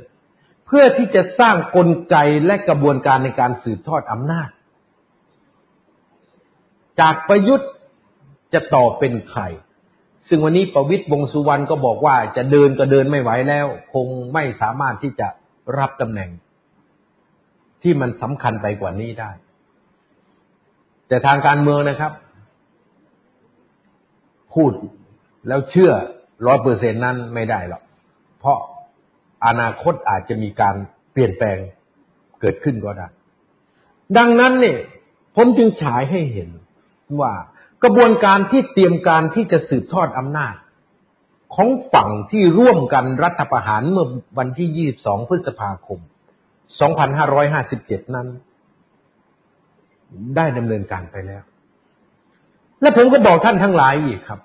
[0.65, 4.49] เพื่อที่จะสร้างกลไกและกระบวนการในการสืบทอดอำนาจ
[6.99, 7.69] จากประยุทธ์
[8.53, 9.41] จะต่อเป็นใคร
[10.27, 15.27] ซึ่งวันนี้ประวิตยวงสุวรรณก็บอกว่าจะเดินก็เดินไม่ไหวแล้ว คงไม่สามารถที่จะ
[15.77, 16.29] รับตำแหน่ง
[17.83, 19.31] ที่มันสำคัญไปกว่านี้ได้
[21.07, 22.11] แต่ทางการเมืองนะครับ
[24.53, 24.71] พูด
[25.47, 25.91] แล้วเชื่อ
[26.47, 27.83] ร้อยเปอร์เซ็นนั้นไม่ได้หรอก
[28.39, 28.57] เพราะ
[29.47, 30.75] อนาคตอาจจะมีการ
[31.11, 31.57] เปลี่ยนแปลง
[32.41, 33.07] เกิดขึ้นก็ได้
[34.17, 34.79] ดังนั้นเนี่ย
[35.35, 36.49] ผมจึงฉายให้เห็น
[37.21, 37.31] ว่า
[37.83, 40.55] กระบวนการที่เตรียมการที่จะสืบทอดอำนาจ
[41.55, 45.99] ของฝั่งที่ร่วมกันรัฐประหารเมื่อวันที่ 22 พฤษภาคม
[46.85, 48.27] 2557 นั้น
[50.35, 51.43] ได้ดำเนินการไปแล้ว
[52.81, 54.39] และผมก็บอกท่านทั้งหลายอีกครับ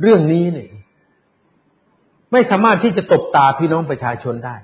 [0.00, 0.70] เรื่องนี้เนี่ย
[2.32, 4.56] ไม่สามารถที่จะตบตาพี่น้องประชาชนได้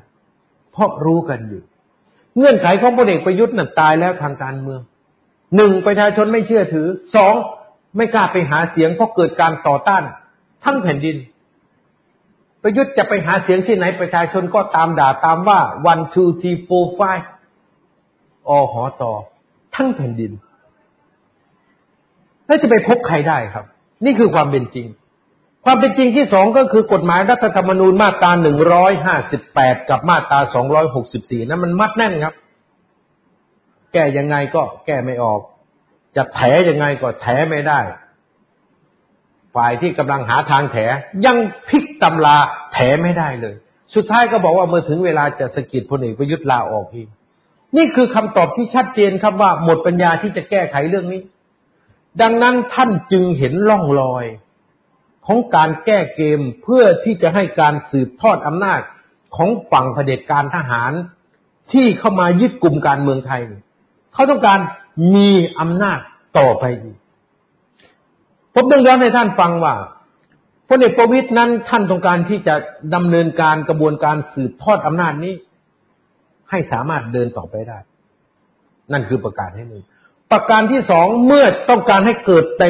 [0.73, 1.63] เพราะรู้กันอยู่
[2.37, 4.81] เงื่อนไขของพลเอกประยุทธ์นั้นตายแล้วทางการเมือง
[5.57, 7.35] หนึ่งประชาชนไม่เชื่อถือสอง
[7.97, 10.03] ไม่กล้าไปหาเสียงเพราะเกิดการต่อต้าน
[10.65, 11.17] ทั้งแผ่นดิน
[12.63, 15.61] ประยุทธ์จะไปหาเสียงที่ไหนประชาชนก็ตามด่าตามว่า
[15.93, 17.25] one two three four five
[18.49, 19.13] อหอต่อ
[19.75, 20.33] ทั้งแผ่นดิน
[22.47, 23.65] แล้วจะไปพบใครได้ครับ
[24.05, 24.87] นี่คือความเป็นจริง
[25.65, 32.35] ความเป็นจริงที่สองก็คือกฎหมายรัฐธรรมนูญมาตราหนึ่งร้อยห้าสิบแปดกับมาตราสองร้อยหกสิบสี่นั้นมันมัดแน่นครับ
[33.93, 35.41] แก้ยังไงก็แก้ไม่ออก
[36.17, 37.81] จะแถยังไงก็แถไม่ได้
[39.55, 40.77] ฝ่ายที่กำลังหาทางแถ
[41.27, 41.37] ยัง
[41.69, 42.37] พลิกตำรา
[42.73, 43.55] แถไม่ได้เลย
[43.95, 47.09] สุดท้ายก็บอกว่าเมื่อถึงเวลาจะสกิดพลเอกประยุทธ์ลาออกเอง
[47.77, 51.23] นี่คือคำตอบที่ชัดเจนครับว่าหมดปัญญาที่จะแก้ไขเรื่องนี้
[52.23, 54.25] ดังนั้นท่านจึงเห็นล่องรอย
[55.27, 58.81] ของการแก้เกมเพื่อที่จะให้การสืบทอดอำนาจ
[59.37, 60.93] ของฝั่งเผด็จการทหาร
[61.73, 63.41] ที่เข้ามายึดกลุ่มการเมืองไทย
[64.19, 64.61] เขาต้องการ
[65.15, 65.99] มีอำนาจ
[66.39, 66.97] ต่อไปอีก
[68.55, 69.75] ผมต้องย้อนให้ท่านฟังว่า
[70.69, 72.55] พลเอกประวิตยนั้นท่านต้องการที่จะ
[72.95, 75.35] ดำเนินการกระบวนการสืบทอดอำนาจนี้
[76.51, 77.79] ให้สามารถเดินต่อไปได้
[78.93, 79.83] นั่นคือประการที่หนึ่ง
[80.33, 82.65] ประการที่สองเมื่อต้องการให้เกิดใน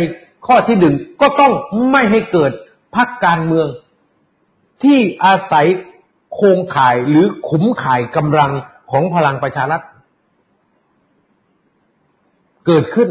[0.47, 1.53] ข้อที่หนึ่งก็ต้อง
[1.91, 2.53] ไม่ให้เกิด
[2.97, 3.69] พรรคการเมือง
[4.83, 5.67] ที่อาศัย
[6.35, 8.53] โครงข่ายหรือขุมข่ายกำลัง
[8.91, 9.83] ของพลังประชารัฐ
[12.69, 13.09] เกิดขึ้น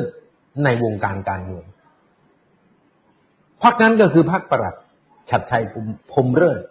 [0.63, 1.65] ในวงการการเมือง
[3.63, 4.76] พรรคนั้นก็คือพรรคประหลัด
[5.30, 5.63] ชัดชัย
[6.12, 6.62] พรมเริศ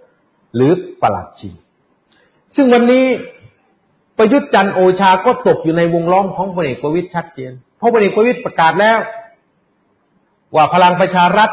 [0.54, 0.70] หรือ
[1.02, 1.54] ประหลัดชิง
[2.54, 3.04] ซึ่งวันนี้
[4.18, 8.98] ประยุทธ์จันโอชาก็ตกอยู่ในวงล้อมของพลเอกประวิตยชัดเจนเพราะพลเอกประวิตยประกาศแล้ว
[10.54, 11.50] ว่าพลังประชารัฐ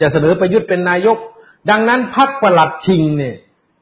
[0.00, 1.18] จะเสนอประยุทธ์เป็นนายก
[1.70, 3.36] ดังนั้นพรรคประหลัดชิงเนี่ย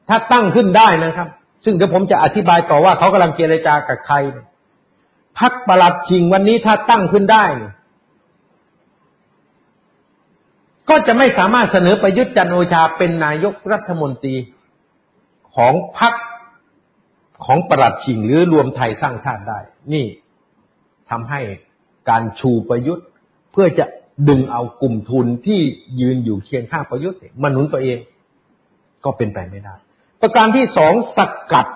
[0.09, 1.27] ถ้าตั้งขึ้นได้นะครับ
[1.65, 4.39] ซึ่งเดี๋ยวผมจะอธิบายต่อว่าเขากำลังเจรจากับใครพร
[5.45, 7.45] รคประหลัดชิงวันนี้ถ้าตั้งขึ้นได้
[10.89, 14.35] ก็จะไม่สามารถเสนอประยุทธ์จันโอชาเป็นนายกรัฐมนตรี
[15.55, 16.13] ของพรรค
[17.45, 19.59] ของประหลัดชิงหรือรวมไทยสร้างชาติได้
[19.93, 20.05] นี่
[21.09, 21.39] ทำให้
[22.09, 23.07] การชูประยุทธ์
[23.51, 23.85] เพื่อจะ
[24.29, 25.59] ดึงเอากลุ่มทุนที่
[26.01, 27.99] ยืนอยู่เคียงข้างประยุทธ์มาหนุนตัวเอง
[29.05, 29.75] ก็เป็นไปไม่ได้
[30.21, 31.19] ประการที่สองส
[31.51, 31.67] กัด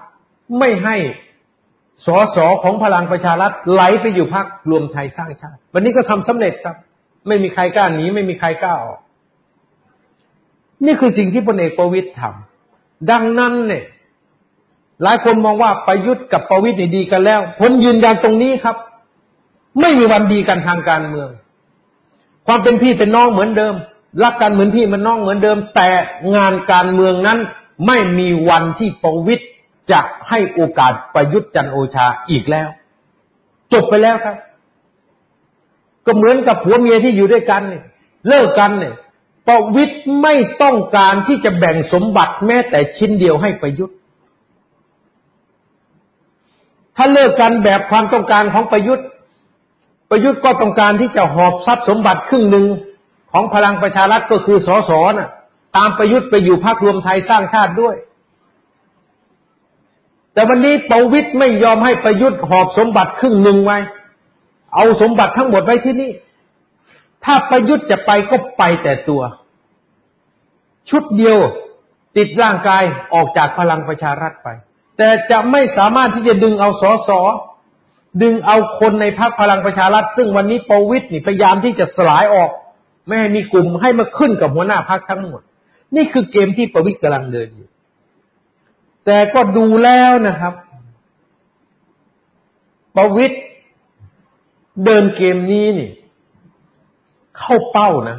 [0.59, 0.95] ไม่ให้
[2.05, 6.75] สอสอของพลังประชารัฐไหลไปอยู่พักรวมไทยสร้างชาติ วันนี้ก็ทำสำเร็จครับ
[7.27, 8.99] ไม่มีใครกล้าหนีไม่มีใครกล้าออก
[10.85, 13.83] นี่คือสิ่งที่พลเอกประวิตยทำดังนั้นเนี่ย
[15.03, 18.75] หลายคนมองว่าประยุทธ์กับประวิตยดีกันแล้วผลยืนยันตรงนี้ครับ
[19.81, 21.29] ไม่มีวันดีกันทางการเมือง
[22.47, 23.75] ความเป็นพี่เป็นน้องเหมือนเดิม
[24.23, 25.89] รักกันเหมือนพี่เหมือนน้องเหมือนเดิม แต่
[26.35, 27.39] งานการเมืองนั้น
[27.87, 29.45] ไม่มีวันที่ประวิตย
[29.91, 32.69] จะให้โอกาสประยุทธ์จันโอชาอีกแล้ว
[33.73, 34.37] จบไปแล้วครับ
[36.05, 37.83] ก็เหมือนกับผัวเมียที่อยู่ด้วยกันเนี่ย
[38.27, 38.95] เลิกกันเนี่ย
[39.47, 43.95] ประวิตย์ไม่ต้องการที่จะแบ่งสมบัติแม้แต่ชิ้นเดียวให้ประยุทธ์
[46.97, 49.07] ถ้าเลิกกันแบบความต้องการของประยุทธ์
[50.09, 52.65] ประยุทธ์ก็ต้องการที่จะหอบทรัพย์สมบัติครึ่งหนึ่ง
[53.31, 55.29] ของพลังประชารัฐก็คือสสน่ะ
[55.77, 57.95] ตามประยุทธ์ไปอยู่พรรครวมไทยสร้างชาติด้วย
[60.33, 63.77] แต่วันนี้ประวิทย์ไม่ยอมให้ประยุทธ์หอบสมบัติครึ่งหนึ่งไว้
[64.75, 66.11] เอาสมบัติทั้งหมดไว้ที่นี่
[67.25, 69.21] ถ้าประยุทธ์จะไปก็ไปแต่ตัว
[70.89, 71.37] ชุดเดียว
[72.17, 74.49] ติดร่างกายออกจากพลังประชารัฐไป
[74.97, 77.21] แต่จะไม่สามารถที่จะดึงเอาสอสอ
[78.21, 82.49] ดึงเอาคนในพรรคพลังประชารัฐ ซึ่งวันนี้ประวิตยนี่พยายามที่จะสลายออก
[83.07, 85.41] ไม่ให้มีกลุ่มให้มาขึ้นกับหัวหน้าพรรคทั้งหมด
[85.95, 87.67] นี่คือเกมที่ประวิตยกำลังเดินอยู่
[89.05, 90.53] แต่ก็ดูแล้วนะครับ
[92.95, 93.37] ประวิตย
[94.85, 95.91] เดินเกมนี้นี่
[97.37, 98.17] เข้าเป้านะ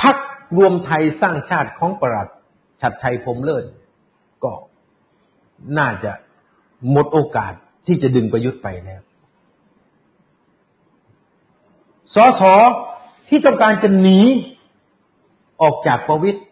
[0.00, 0.16] พัก
[0.56, 2.28] รวมไทยสร้างชาติของประหลัด
[2.80, 3.64] ชัดชัยพรมเลิศ
[4.44, 4.52] ก็
[5.78, 6.12] น่าจะ
[6.90, 7.52] หมดโอกาส
[7.86, 9.02] ที่จะดึงประยุทธ์ไปแล้ว
[12.14, 12.42] สส
[13.28, 14.20] ที่ต้องการจะหนี
[15.62, 16.44] ออกจากประวิทย์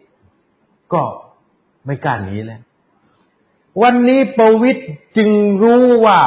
[0.93, 1.03] ก็
[1.85, 2.61] ไม่กล้าหนีแล้ว
[3.81, 5.29] วันนี้ประวิทย์จึง
[5.63, 6.19] รู้ว่า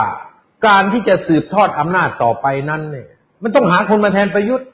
[0.66, 3.08] การที่จะสืบทอดอำนาจต่อไปนั้นเนี่ย
[3.42, 4.68] มันต้องหาคนมาแทนประยุทธ์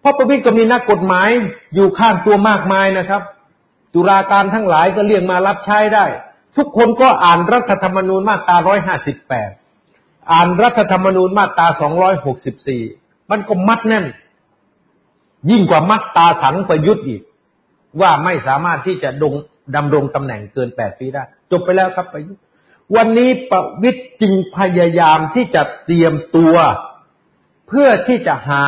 [0.00, 1.28] เพราะประวิทย์ก็มีนักกฎหมาย
[1.74, 3.22] อยู่ข้างตัวมากมายนะครับ
[3.94, 6.04] ตุลาการทั้งหลายก็เรียกมารับใช้ได้
[6.56, 9.50] ทุกคนก็อ่านรัฐธรรมนูญมาตราร้อยห้าสิบแปด
[10.32, 12.82] อ่านรัฐธรรมนูญมาตราสองร้อยหกสิบสี่
[13.30, 14.06] มันก็มัดแน่น
[15.50, 17.22] ยิ่งกว่ามัดตาถังประยุทธ์อีก
[18.00, 19.34] ว่าไม่สามารถที่จะดง
[19.76, 22.42] ดำรงตำแหน่งเกินแปดปีได้ จบไปแล้วครับประยุทธ์
[22.96, 26.54] วันนี้ประวิทย์จึงพยายามที่จะเตรียมตัว
[27.68, 28.64] เพื่อที่จะหา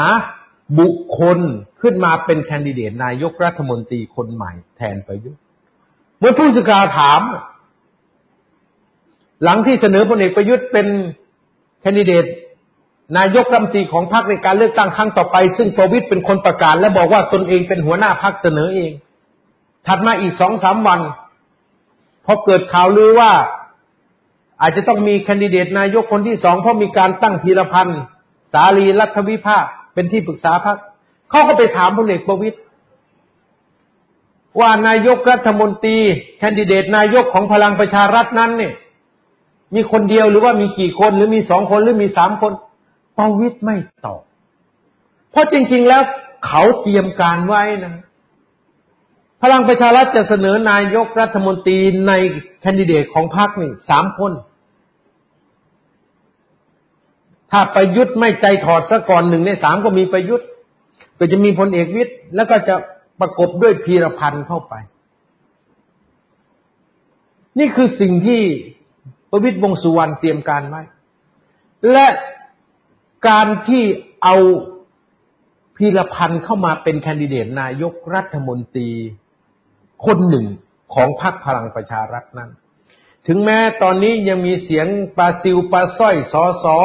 [0.80, 1.38] บุคคล
[1.82, 5.40] ขึ้นมาเป็นแคนดิเดตนายกรัฐมนตรีคนใหม่แทนประยุทธ์
[6.18, 7.20] เมื่อผู้สื่อข่าวถาม
[9.42, 10.86] หลังที่เสนอพลเอกประยุทธ์เป็น
[11.80, 12.24] แคนดิเดต
[13.18, 18.92] นายกรัฐมนตรีของพรรคในการเลือกตั้งครั้งต่อไป ซึ่งประวิตยเป็นคนประกาศและบอกว่าตนเองเป็นหัวหน้าพรรคเสนอเอง
[19.87, 21.01] ถัดมาอีกสองสามวัน
[22.24, 23.32] พอเกิดข่าวลือว่า
[24.61, 28.01] อาจจะต้องมีแคนดิเดตนายกคนที่สองเพราะมีการตั้งพีรพันธ์
[28.53, 29.59] สาลีรัฐวิภา
[29.95, 30.78] เป็นที่ปรึกษาพรรค
[31.30, 32.59] เขาก็ไปถามพลเอกประวิตย
[34.61, 35.97] ว่านายกรัฐมนตรี
[36.39, 38.74] แคนดิเดตนายกของพลังประชารัฐนั้นเนี่ย
[39.74, 42.53] มีคนเดียวหรือว่ามีกี่คนหรือมีสองคนหรือมีสามคน
[43.18, 44.20] ประวิตยไม่ตอบ
[45.30, 46.03] เพราะจริง ๆแล้ว
[46.47, 47.95] เขาเตรียมการไว้นะ
[49.47, 51.78] พลังประชารัฐจะเสนอนายกรัฐมนตรี
[52.09, 52.12] ใน
[52.61, 54.32] แคนดิเดตของพรรคนี่สามคน
[57.51, 60.49] ถ้าประยุทธ์ไม่ใจถอดซะก่อนหนึ่งในสามก็มีประยุทธ์
[61.18, 62.74] ก็จะมีพลเอกวิทย์แล้วก็จะ
[63.20, 64.74] ประกบด้วยพีรพันธ์เข้าไป
[67.59, 68.42] นี่คือสิ่งที่
[69.30, 70.82] ประวิตยวงสุวรรณเตรียมการไว้
[71.92, 72.07] และ
[73.28, 73.82] การที่
[74.22, 74.36] เอา
[75.76, 78.90] พีรพันธ์เข้ามาเป็นแคนดิเดตนายกรัฐมนตรี
[80.07, 80.47] คนหนึ่ง
[80.95, 82.51] ของพรรคพลังประชารัฐนั้น
[83.26, 84.86] ถึงแม้ตอนนี้ยังมีเสียง
[85.16, 86.78] ปลาซิวปลาส้อยสอสอ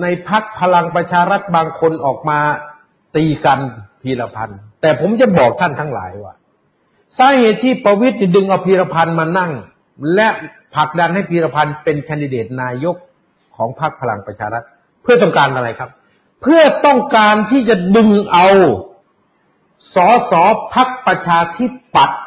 [0.00, 2.40] ในพักพลังประชารัฐบางคนออกมา
[3.16, 3.60] ตีกัน
[4.02, 6.34] พีรพันธ์แต่ผมจะบอกท่านทั้งหลายว่า
[7.18, 9.52] สาเหตุที่ประวิตยดึงเอาพีรพันธ์มานั่ง
[10.14, 10.28] และ
[10.74, 12.96] ผลักดันให้พีรพันธ์เป็นแคนดิเดตนายก
[13.56, 14.64] ของพรรคพลังประชารัฐ
[15.02, 15.90] เพื่อต้องการอะไรครับ
[16.42, 18.48] เพื่อต้องการที่จะดึงเอา
[19.94, 20.42] สอสอ
[20.74, 22.20] พักประชาธิปัตย์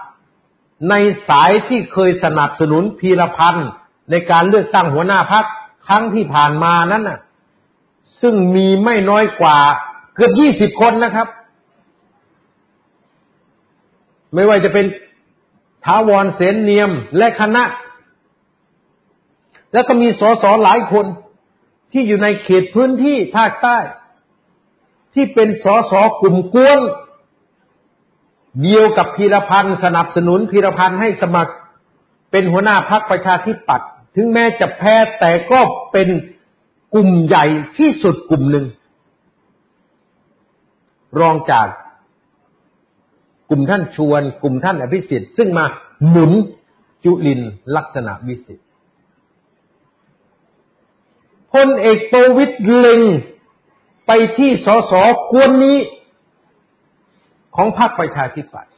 [0.89, 0.93] ใน
[1.27, 3.69] สายที่เคยสนับสนุนพีรพันธ์
[4.11, 5.45] ในการเลือกตั้งหัวหน้าพัก
[5.87, 7.19] ครั้งที่ผ่านมานั้นน่ะ
[8.21, 9.57] ซึ่งมีไม่น้อยกว่า
[10.15, 11.27] เกือบยี่สิบคนนะครับ
[14.33, 14.85] ไม่ว่าจะเป็น
[15.85, 17.63] ทาวรเสนเนียมและคณะ
[19.73, 21.05] แล้วก็มีสสหลายคน
[21.91, 23.77] ที่อยู่ในเขตพื้นที่ภาคใต้
[25.13, 26.79] ที่เป็นสสกลุ่มกวน
[28.61, 31.53] เดียวกับพีรพันธ์สนับสนุนพีรพันธ์ให้สมัคร
[32.31, 35.59] เป็นหัวหน้าพรรคประชาธิปัตย์ถึงแม้จะแพ้แต่ก็
[35.91, 36.09] เป็น
[36.93, 37.45] กลุ่มใหญ่
[37.77, 38.65] ที่สุดกลุ่มหนึ่ง
[41.19, 41.67] รองจาก
[43.49, 45.65] กลุ่มท่านชวน กลุ่มท่านอภิสิทธิ์ซึ่งมา
[46.09, 46.31] หนุน
[47.03, 47.41] จุลิน
[47.75, 48.67] ลักษณะวิสิทธิ์
[51.53, 53.01] พลเอกโตวิทย์เล็ง
[54.07, 54.93] ไปที่สส
[55.31, 55.77] กวนนี้
[57.55, 58.71] ของพรรคประชาธิปัตย์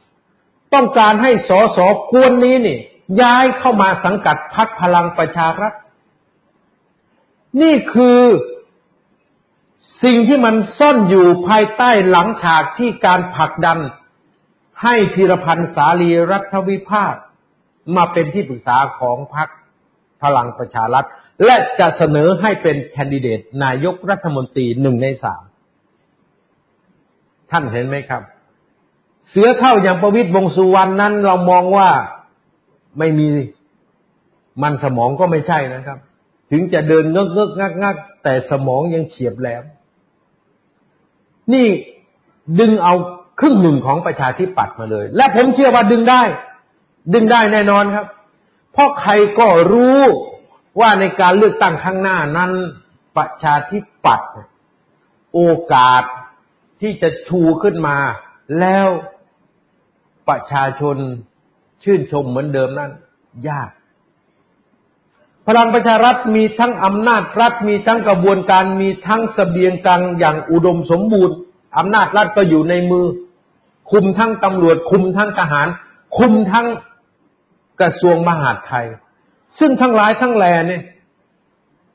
[0.74, 1.78] ต้องการให้สส
[2.12, 2.78] กวนนี้นี่
[3.22, 5.72] ย้ายเข้ามาสังกัดพรรคพลังประชารัฐ
[7.62, 8.20] นี่คือ
[10.04, 13.78] สิ่งที่มันซ่อนอยู่ภายใต้หลังฉากที่การผลักดัน
[14.82, 17.14] ให้พีรพันธ์สาลีรัฐวิภาค
[17.96, 19.48] มาเป็นที่ปรึกษาของพรรค
[20.22, 21.06] พลังประชารัฐ
[21.44, 25.42] และจะเสนอให้เป็นแคนดิเดตนายกรัฐมนตรีหนึ่งในสาม
[27.50, 28.22] ท่านเห็นไหมครับ
[29.30, 31.88] เสือเท่าอย่างประวิตยวงสุวรรณนั้น เรามองว่า
[32.98, 33.28] ไม่มี
[34.62, 35.98] มันสมองก็ไม่ใช่นะครับ
[36.50, 39.64] ถึงจะเดินเงกเงกงักงักแต่สมองยังเฉียบแหลม
[41.52, 41.68] นี่
[42.60, 42.94] ดึงเอา
[43.40, 46.22] ครึ่งหนึ่งของประชาธิปัตย์มาเลย และผมเชื่อว่าดึงได้
[47.14, 48.06] ดึงได้แน่นอนครับ
[48.72, 50.00] เพราะใครก็รู้
[50.80, 52.52] ว่าในการเลือกตั้งข้างหน้านั้น
[53.16, 54.30] ประชาธิปัตย์
[55.34, 55.40] โอ
[55.72, 56.02] กาส
[56.80, 57.96] ที่จะชูขึ้นมา
[58.60, 58.86] แล้ว
[60.28, 60.96] ประชาชน
[61.84, 62.90] ชื่นชมเหมือนเดิมนั้น
[63.48, 63.70] ยาก
[65.46, 71.36] พลังประชารัฐมีทั้งอำนาจรัฐมีทั้งกระบวนการมีทั้งสเสบียงกลางอย่างอุดมสมบูรณ์
[71.78, 73.06] อำนาจรัฐก็อยู่ในมือ
[73.90, 75.66] คุมทั้งตำรวจ คุมทั้งทหาร
[76.18, 76.66] คุมทั้ง
[77.80, 78.86] กระทรวงมหาดไทย
[79.58, 80.82] ซึ่งทั้งหลายทั้งแหล่เนี่ย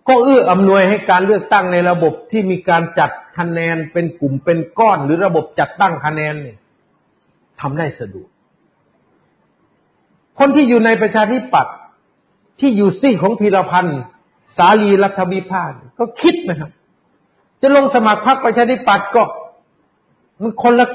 [0.07, 6.57] ก็เอื้ออำนวยให้การเลือกตั้งในระบบที่มีการจัดคะแนนเป็นกลุ่มเป็นก้อนหรือระบบจัดตั้งคะแนนเนี่ย
[7.61, 8.29] ทำได้สะดวก
[10.39, 11.75] คนที่อยู่ในประชาธิปัตย์
[12.59, 13.99] ที่อยู่ซี่ของพีรพันธ์
[14.57, 16.71] สาลีรัฐวิพากก็คิดนะครับ
[17.61, 19.23] จะลงสมัครพรรคประชาธิปัตย์ก็
[20.41, 20.87] มันคนละ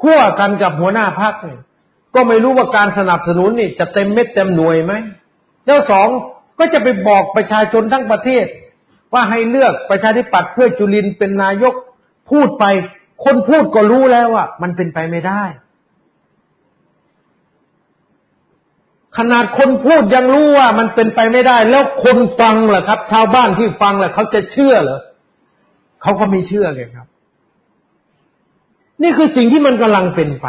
[0.00, 1.62] ขั้วกันกับหัวหน้าพรรคเนี่ย
[2.14, 4.92] ก็ไม่รู้ว่าการสนับสนุนนี่ จะเต็มเม็ดเต็มหน่วยไหม
[5.66, 6.08] แล้วสอง
[6.58, 8.46] ก็จะไปบอกประชาชนทั้งประเทศ
[9.12, 11.74] ว่าให้เลือกประชาธิปัตย์เพื่อจุลินเป็นนายก
[12.30, 12.64] พูดไป
[13.24, 15.42] คนพูดก็รู้แล้วว่ามันเป็นไปไม่ได้
[19.18, 25.00] ขนาดคนพูดยังรู้ว่ามันเป็นไปไม่ได้ แล้วคนฟังล่ะครับ ชาวบ้านที่ฟังล่ะเขาจะเชื่อเหรอ
[26.02, 27.06] เขาก็ไม่เชื่อเลยครับ
[29.02, 30.46] นี่คือสิ่งที่มันกำลังเป็นไป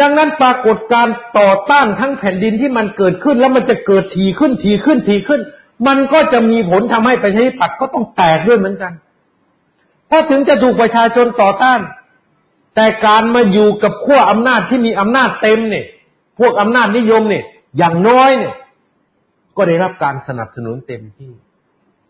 [0.00, 1.06] ดังนั้นปรากฏการ
[1.38, 5.40] ต่อต้านทั้งแผ่นดินที่มันเกิดขึ้น แล้วมันจะเกิดทีขึ้นทีขึ้นทีขึ้น
[5.86, 8.92] มันก็จะมีผลทำให้ประชาธิปัตย์ก็ต้องแตกด้วยเหมือนกัน
[10.10, 11.80] ถ้าถึงจะถูกประชาชนต่อต้าน
[12.74, 15.86] แต่การมาอยู่กับขั้วอำนาจที่มีอำนาจเต็มเนี่ย
[16.38, 17.44] พวกอำนาจนิยมเนี่ย
[17.76, 18.54] อย่างน้อยเนี่ย
[19.56, 21.32] ก็ได้รับการสนับสนุนเต็มที่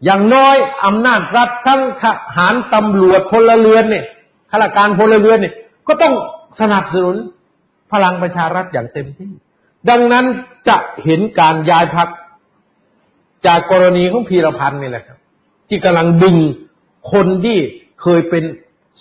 [0.04, 2.04] อย่างน้อยอำนาจรัฐทั้งท
[2.36, 4.04] หารตำรวจพลเรือนเนี่ย
[4.50, 5.54] ข้าราชการพลเรือนเนี่ย
[5.88, 6.14] ก็ต้อง
[6.60, 7.16] สนับสนุน
[7.92, 9.30] พลังประชารัฐอย่างเต็มที่
[9.90, 10.24] ดังนั้น
[10.68, 12.08] จะเห็นการย้ายพัก
[13.46, 15.18] จากกรณีของพีรพันธ์นี่แหละครับ
[15.68, 16.36] ที่กำลังดึง
[17.12, 17.58] คนที่
[18.02, 18.44] เคยเป็น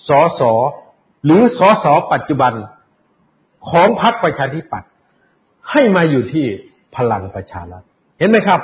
[0.07, 0.41] สส
[1.25, 2.53] หรือสสปัจจุบัน
[3.69, 4.89] ของพรรคประชาธิปัตย์
[5.71, 6.45] ให้มาอยู่ที่
[6.95, 7.83] พลังประชารัฐ
[8.19, 8.61] เห็นไหมครับ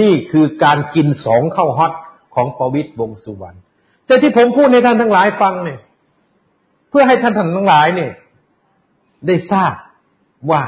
[0.00, 1.92] นี่คือการกินสองเข้าฮอต
[2.34, 3.58] ของประวิตยวงสุวรรณ
[4.06, 5.80] แต่ที่ผมพูดในท่านทั้งหลายฟังเนี่ย
[6.90, 8.12] เพื่อให้ท่านทั้งหลายเนี่ย
[9.26, 9.74] ได้ทราบ
[10.50, 10.62] ว่า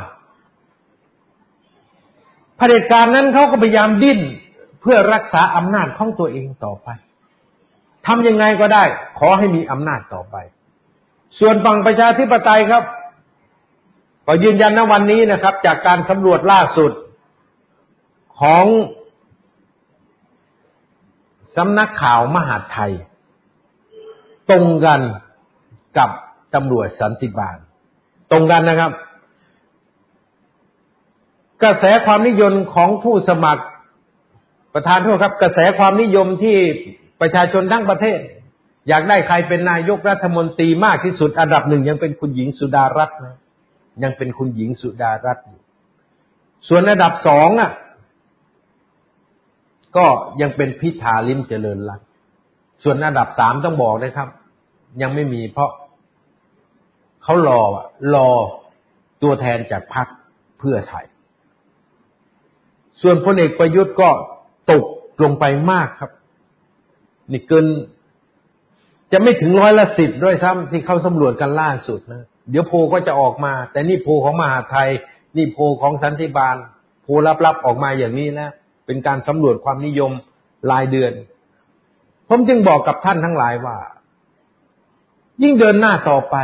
[2.57, 4.20] เผด็จการนั้นเขาก็พยายามดิ้น
[4.80, 6.88] เพื่อรักษาอำนาจของตัวเองต่อไป
[8.07, 8.84] ทำยังไงก็ได้
[9.18, 10.36] ขอให้มีอำนาจต่อไป
[11.38, 12.82] ส่วนฝั่งประชาธิปไตยครับ
[14.27, 16.93] ก็ยืนยันณวันนี้นะครับ จากการสำรวจล่าสุด
[18.41, 18.66] ของ
[21.57, 22.93] สำนักข่าวมหาไทย
[24.51, 25.01] ตรงกัน
[25.99, 26.11] กับ
[26.55, 27.57] ตำรวจสันติบาล
[28.31, 28.93] ตรงกันนะครับ
[31.62, 33.64] กระแสความนิยมของผู้สมัคร
[34.75, 36.57] ประธานโทษครับ กระแสความนิยมที่
[37.20, 38.18] ประชาชนทั้งประเทศ
[38.89, 43.37] อยากได้ใครเป็นนายกรัฐมนตรีมากที่สุดอันดับหนึ่งยังเป็นคุณหญิงสุดารัตน์นะ
[44.03, 45.61] ยังเป็นคุณหญิงสุดารัตน์อยู่
[46.68, 47.72] ส่วนอันดับสองอะ
[49.97, 50.07] ก็
[50.40, 52.07] ยังเป็นพิธาลิมเจริญรัตน์
[52.82, 54.28] ส่วนอันดับสามต้องบอกนะครับ
[55.03, 55.70] ยังไม่มีเพราะ
[57.22, 57.61] เขารอ
[58.14, 58.28] รอ
[59.22, 60.07] ตัวแทนจากพรรค
[60.59, 61.07] เพื่อไทย
[63.03, 64.09] ส่วนพลเอกประยุทธ์ก็
[64.70, 64.84] ตก
[65.22, 66.11] ลงไปมากครับ
[67.32, 67.66] นี่เกิน
[69.12, 74.88] จะไม่ถึงร้อยละสิบด้วยซ้ำที่เขาสำรวจกันล่าสุดนะ เดี๋ยวโพก็จะออกมา แต่นี่โพของมหาไทย
[75.36, 76.57] นี่โพของสันติบาล
[77.03, 77.09] โพ
[77.45, 78.51] ลับๆออกมาอย่างนี้แล้ว
[78.86, 80.12] เป็นการสำรวจความนิยม
[80.70, 81.12] รายเดือน
[82.28, 83.76] ผมจึงบอกกับท่านทั้งหลายว่า
[85.42, 86.36] ยิ่งเดินหน้าต่อไป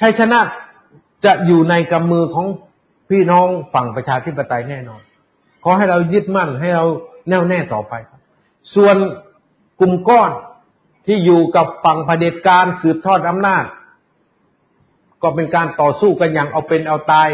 [0.00, 0.40] ชัยชนะ
[1.24, 2.46] จะอยู่ในกำมือของ
[3.10, 5.02] พี่น้องฝั่งประชาธิปไตยแน่นอน
[5.64, 6.84] ขอให้เรายึดมั่นให้เรา
[7.28, 8.20] แน่วแน่ต่อไปครับ
[8.74, 8.96] ส่วน
[9.80, 10.30] กลุ่มก้อน
[11.06, 13.64] ที่อยู่กับฝั่งเผด็จการสืบทอดอำนาจ
[15.22, 17.28] ก็เป็นการต่อสู้กันอย่างเอาเป็นเอาตาย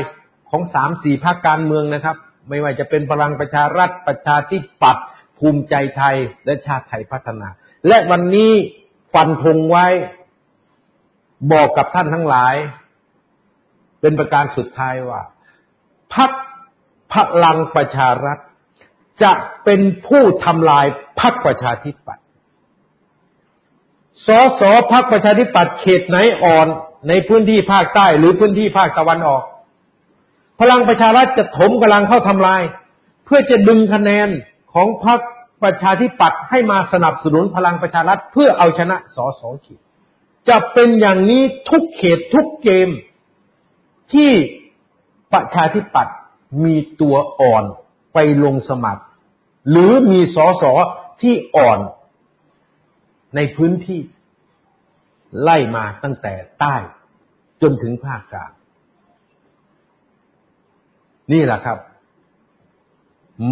[0.51, 2.17] ของสามสี่ภาคการเมืองนะครับ
[2.49, 5.07] ไม่ว่าจะเป็นพลังประชารัฐประชาธิปัตย์
[5.39, 7.49] ภูมิใจไทยและชาติไทยพัฒนา
[7.89, 8.53] และวันนี้
[9.15, 9.87] ฟันธงไว้
[11.53, 12.55] บอกกับท่านทั้งหลาย
[14.01, 15.23] เป็นประการสุดท้ายว่า
[16.15, 16.31] พัก
[17.13, 18.39] พลังประชารัฐ
[19.23, 19.33] จะ
[19.65, 20.87] เป็นผู้ทำลาย
[21.21, 22.25] พักประชาธิปัตย์
[24.27, 24.29] ส
[24.61, 24.63] ส
[24.93, 26.67] พักประชาธิปัตย์เขตไหนอ่อน
[27.09, 29.43] ในพื้นที่ภาคใต้หรือพื้นที่ภาคตะวันออก
[30.61, 32.63] พลังประชารัฐจะถมกำลังเข้าทำลาย
[33.25, 34.29] เพื่อจะดึงคะแนน
[34.73, 35.21] ของพรรค
[35.63, 39.81] ประชาธิปัตย์ให้มาสนับสนุนพลังประชารัฐเพื่อเอาชนะสอสเขต
[40.49, 42.89] จะเป็นอย่างนี้ทุกเขตทุกเกม
[44.13, 44.33] ที่
[45.33, 46.17] ประชาธิปัตย์
[46.65, 47.65] มีตัวอ่อน
[48.15, 49.03] ไปลงสมัคร
[49.71, 50.73] หรือมีสอสอ
[51.23, 51.79] ที่อ่อน
[53.37, 54.01] ในพื้นที่
[55.43, 56.77] ไล่มาตั้งแต่ใต้
[57.63, 58.53] จนถึงภาคกลาง
[61.33, 61.79] นี่แหละครับ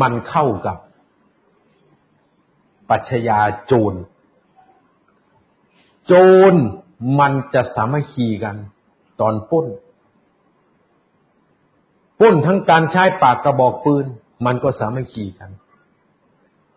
[0.00, 0.78] มันเข้ากับ
[2.90, 3.94] ปัชญาโจร
[6.06, 6.12] โจ
[6.52, 6.54] ร
[7.20, 8.56] มันจะสามัคคีกัน
[9.20, 9.66] ตอนป้น
[12.20, 14.04] ป้นทั้งการใช้ปากกระบอกปืน
[14.46, 15.50] มันก็สามัคคีกัน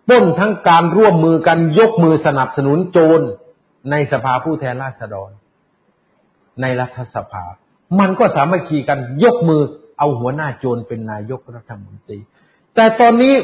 [0.09, 3.21] ป้นทั้งการร่วมมือกันยกมือสนับสนุนโจร
[3.91, 5.31] ในสภาผู้แทนราษฎร
[6.61, 7.45] ในรัฐสภา
[7.99, 9.61] มันก็สามัคคีกันยกมือ
[9.99, 12.19] เอาหัวหน้าโจรเป็นนายกรัฐมนตรี
[12.75, 13.35] แต่ตอนนี้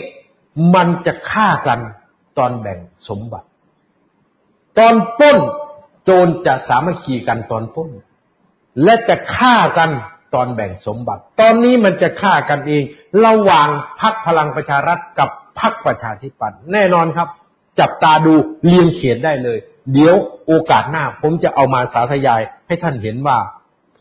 [0.75, 1.79] มันจะฆ่ากัน
[2.37, 2.79] ตอนแบ่ง
[3.09, 3.47] สมบัติ
[4.79, 5.37] ตอนป้น
[6.05, 7.89] โจรจะสามัคคีกันตอนป้น
[8.83, 9.89] และจะฆ่ากัน
[10.33, 12.83] ตอนแบ่งสมบัติ ตอนนี้มันจะฆ่ากันเอง
[13.25, 13.67] ระหว่าง
[13.99, 15.29] พักพลังประชารัฐกับ
[15.59, 17.27] พักประชาธิปัตย์แน่นอนครับ
[17.79, 18.33] จับตาดู
[18.65, 19.59] เลียงเขียนได้เลย
[19.93, 20.15] เดี๋ยว
[20.47, 23.37] โอกาสหน้า ผมจะเอามาสาธยายให้ท่านเห็นว่า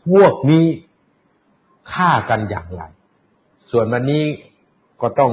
[0.07, 0.65] พวกนี้
[1.91, 2.83] ฆ่ากันอย่างไร
[3.71, 4.23] ส่วนวันนี้
[5.01, 5.31] ก็ต้อง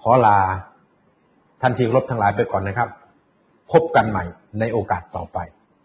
[0.00, 0.38] ขอลา
[1.60, 2.88] ท่านที่รบทั้งหลายไปก่อนนะครับ
[3.72, 4.24] พบกันใหม่
[4.60, 5.38] ในโอกาสต่อไป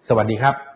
[0.08, 0.67] สวัสดีครับ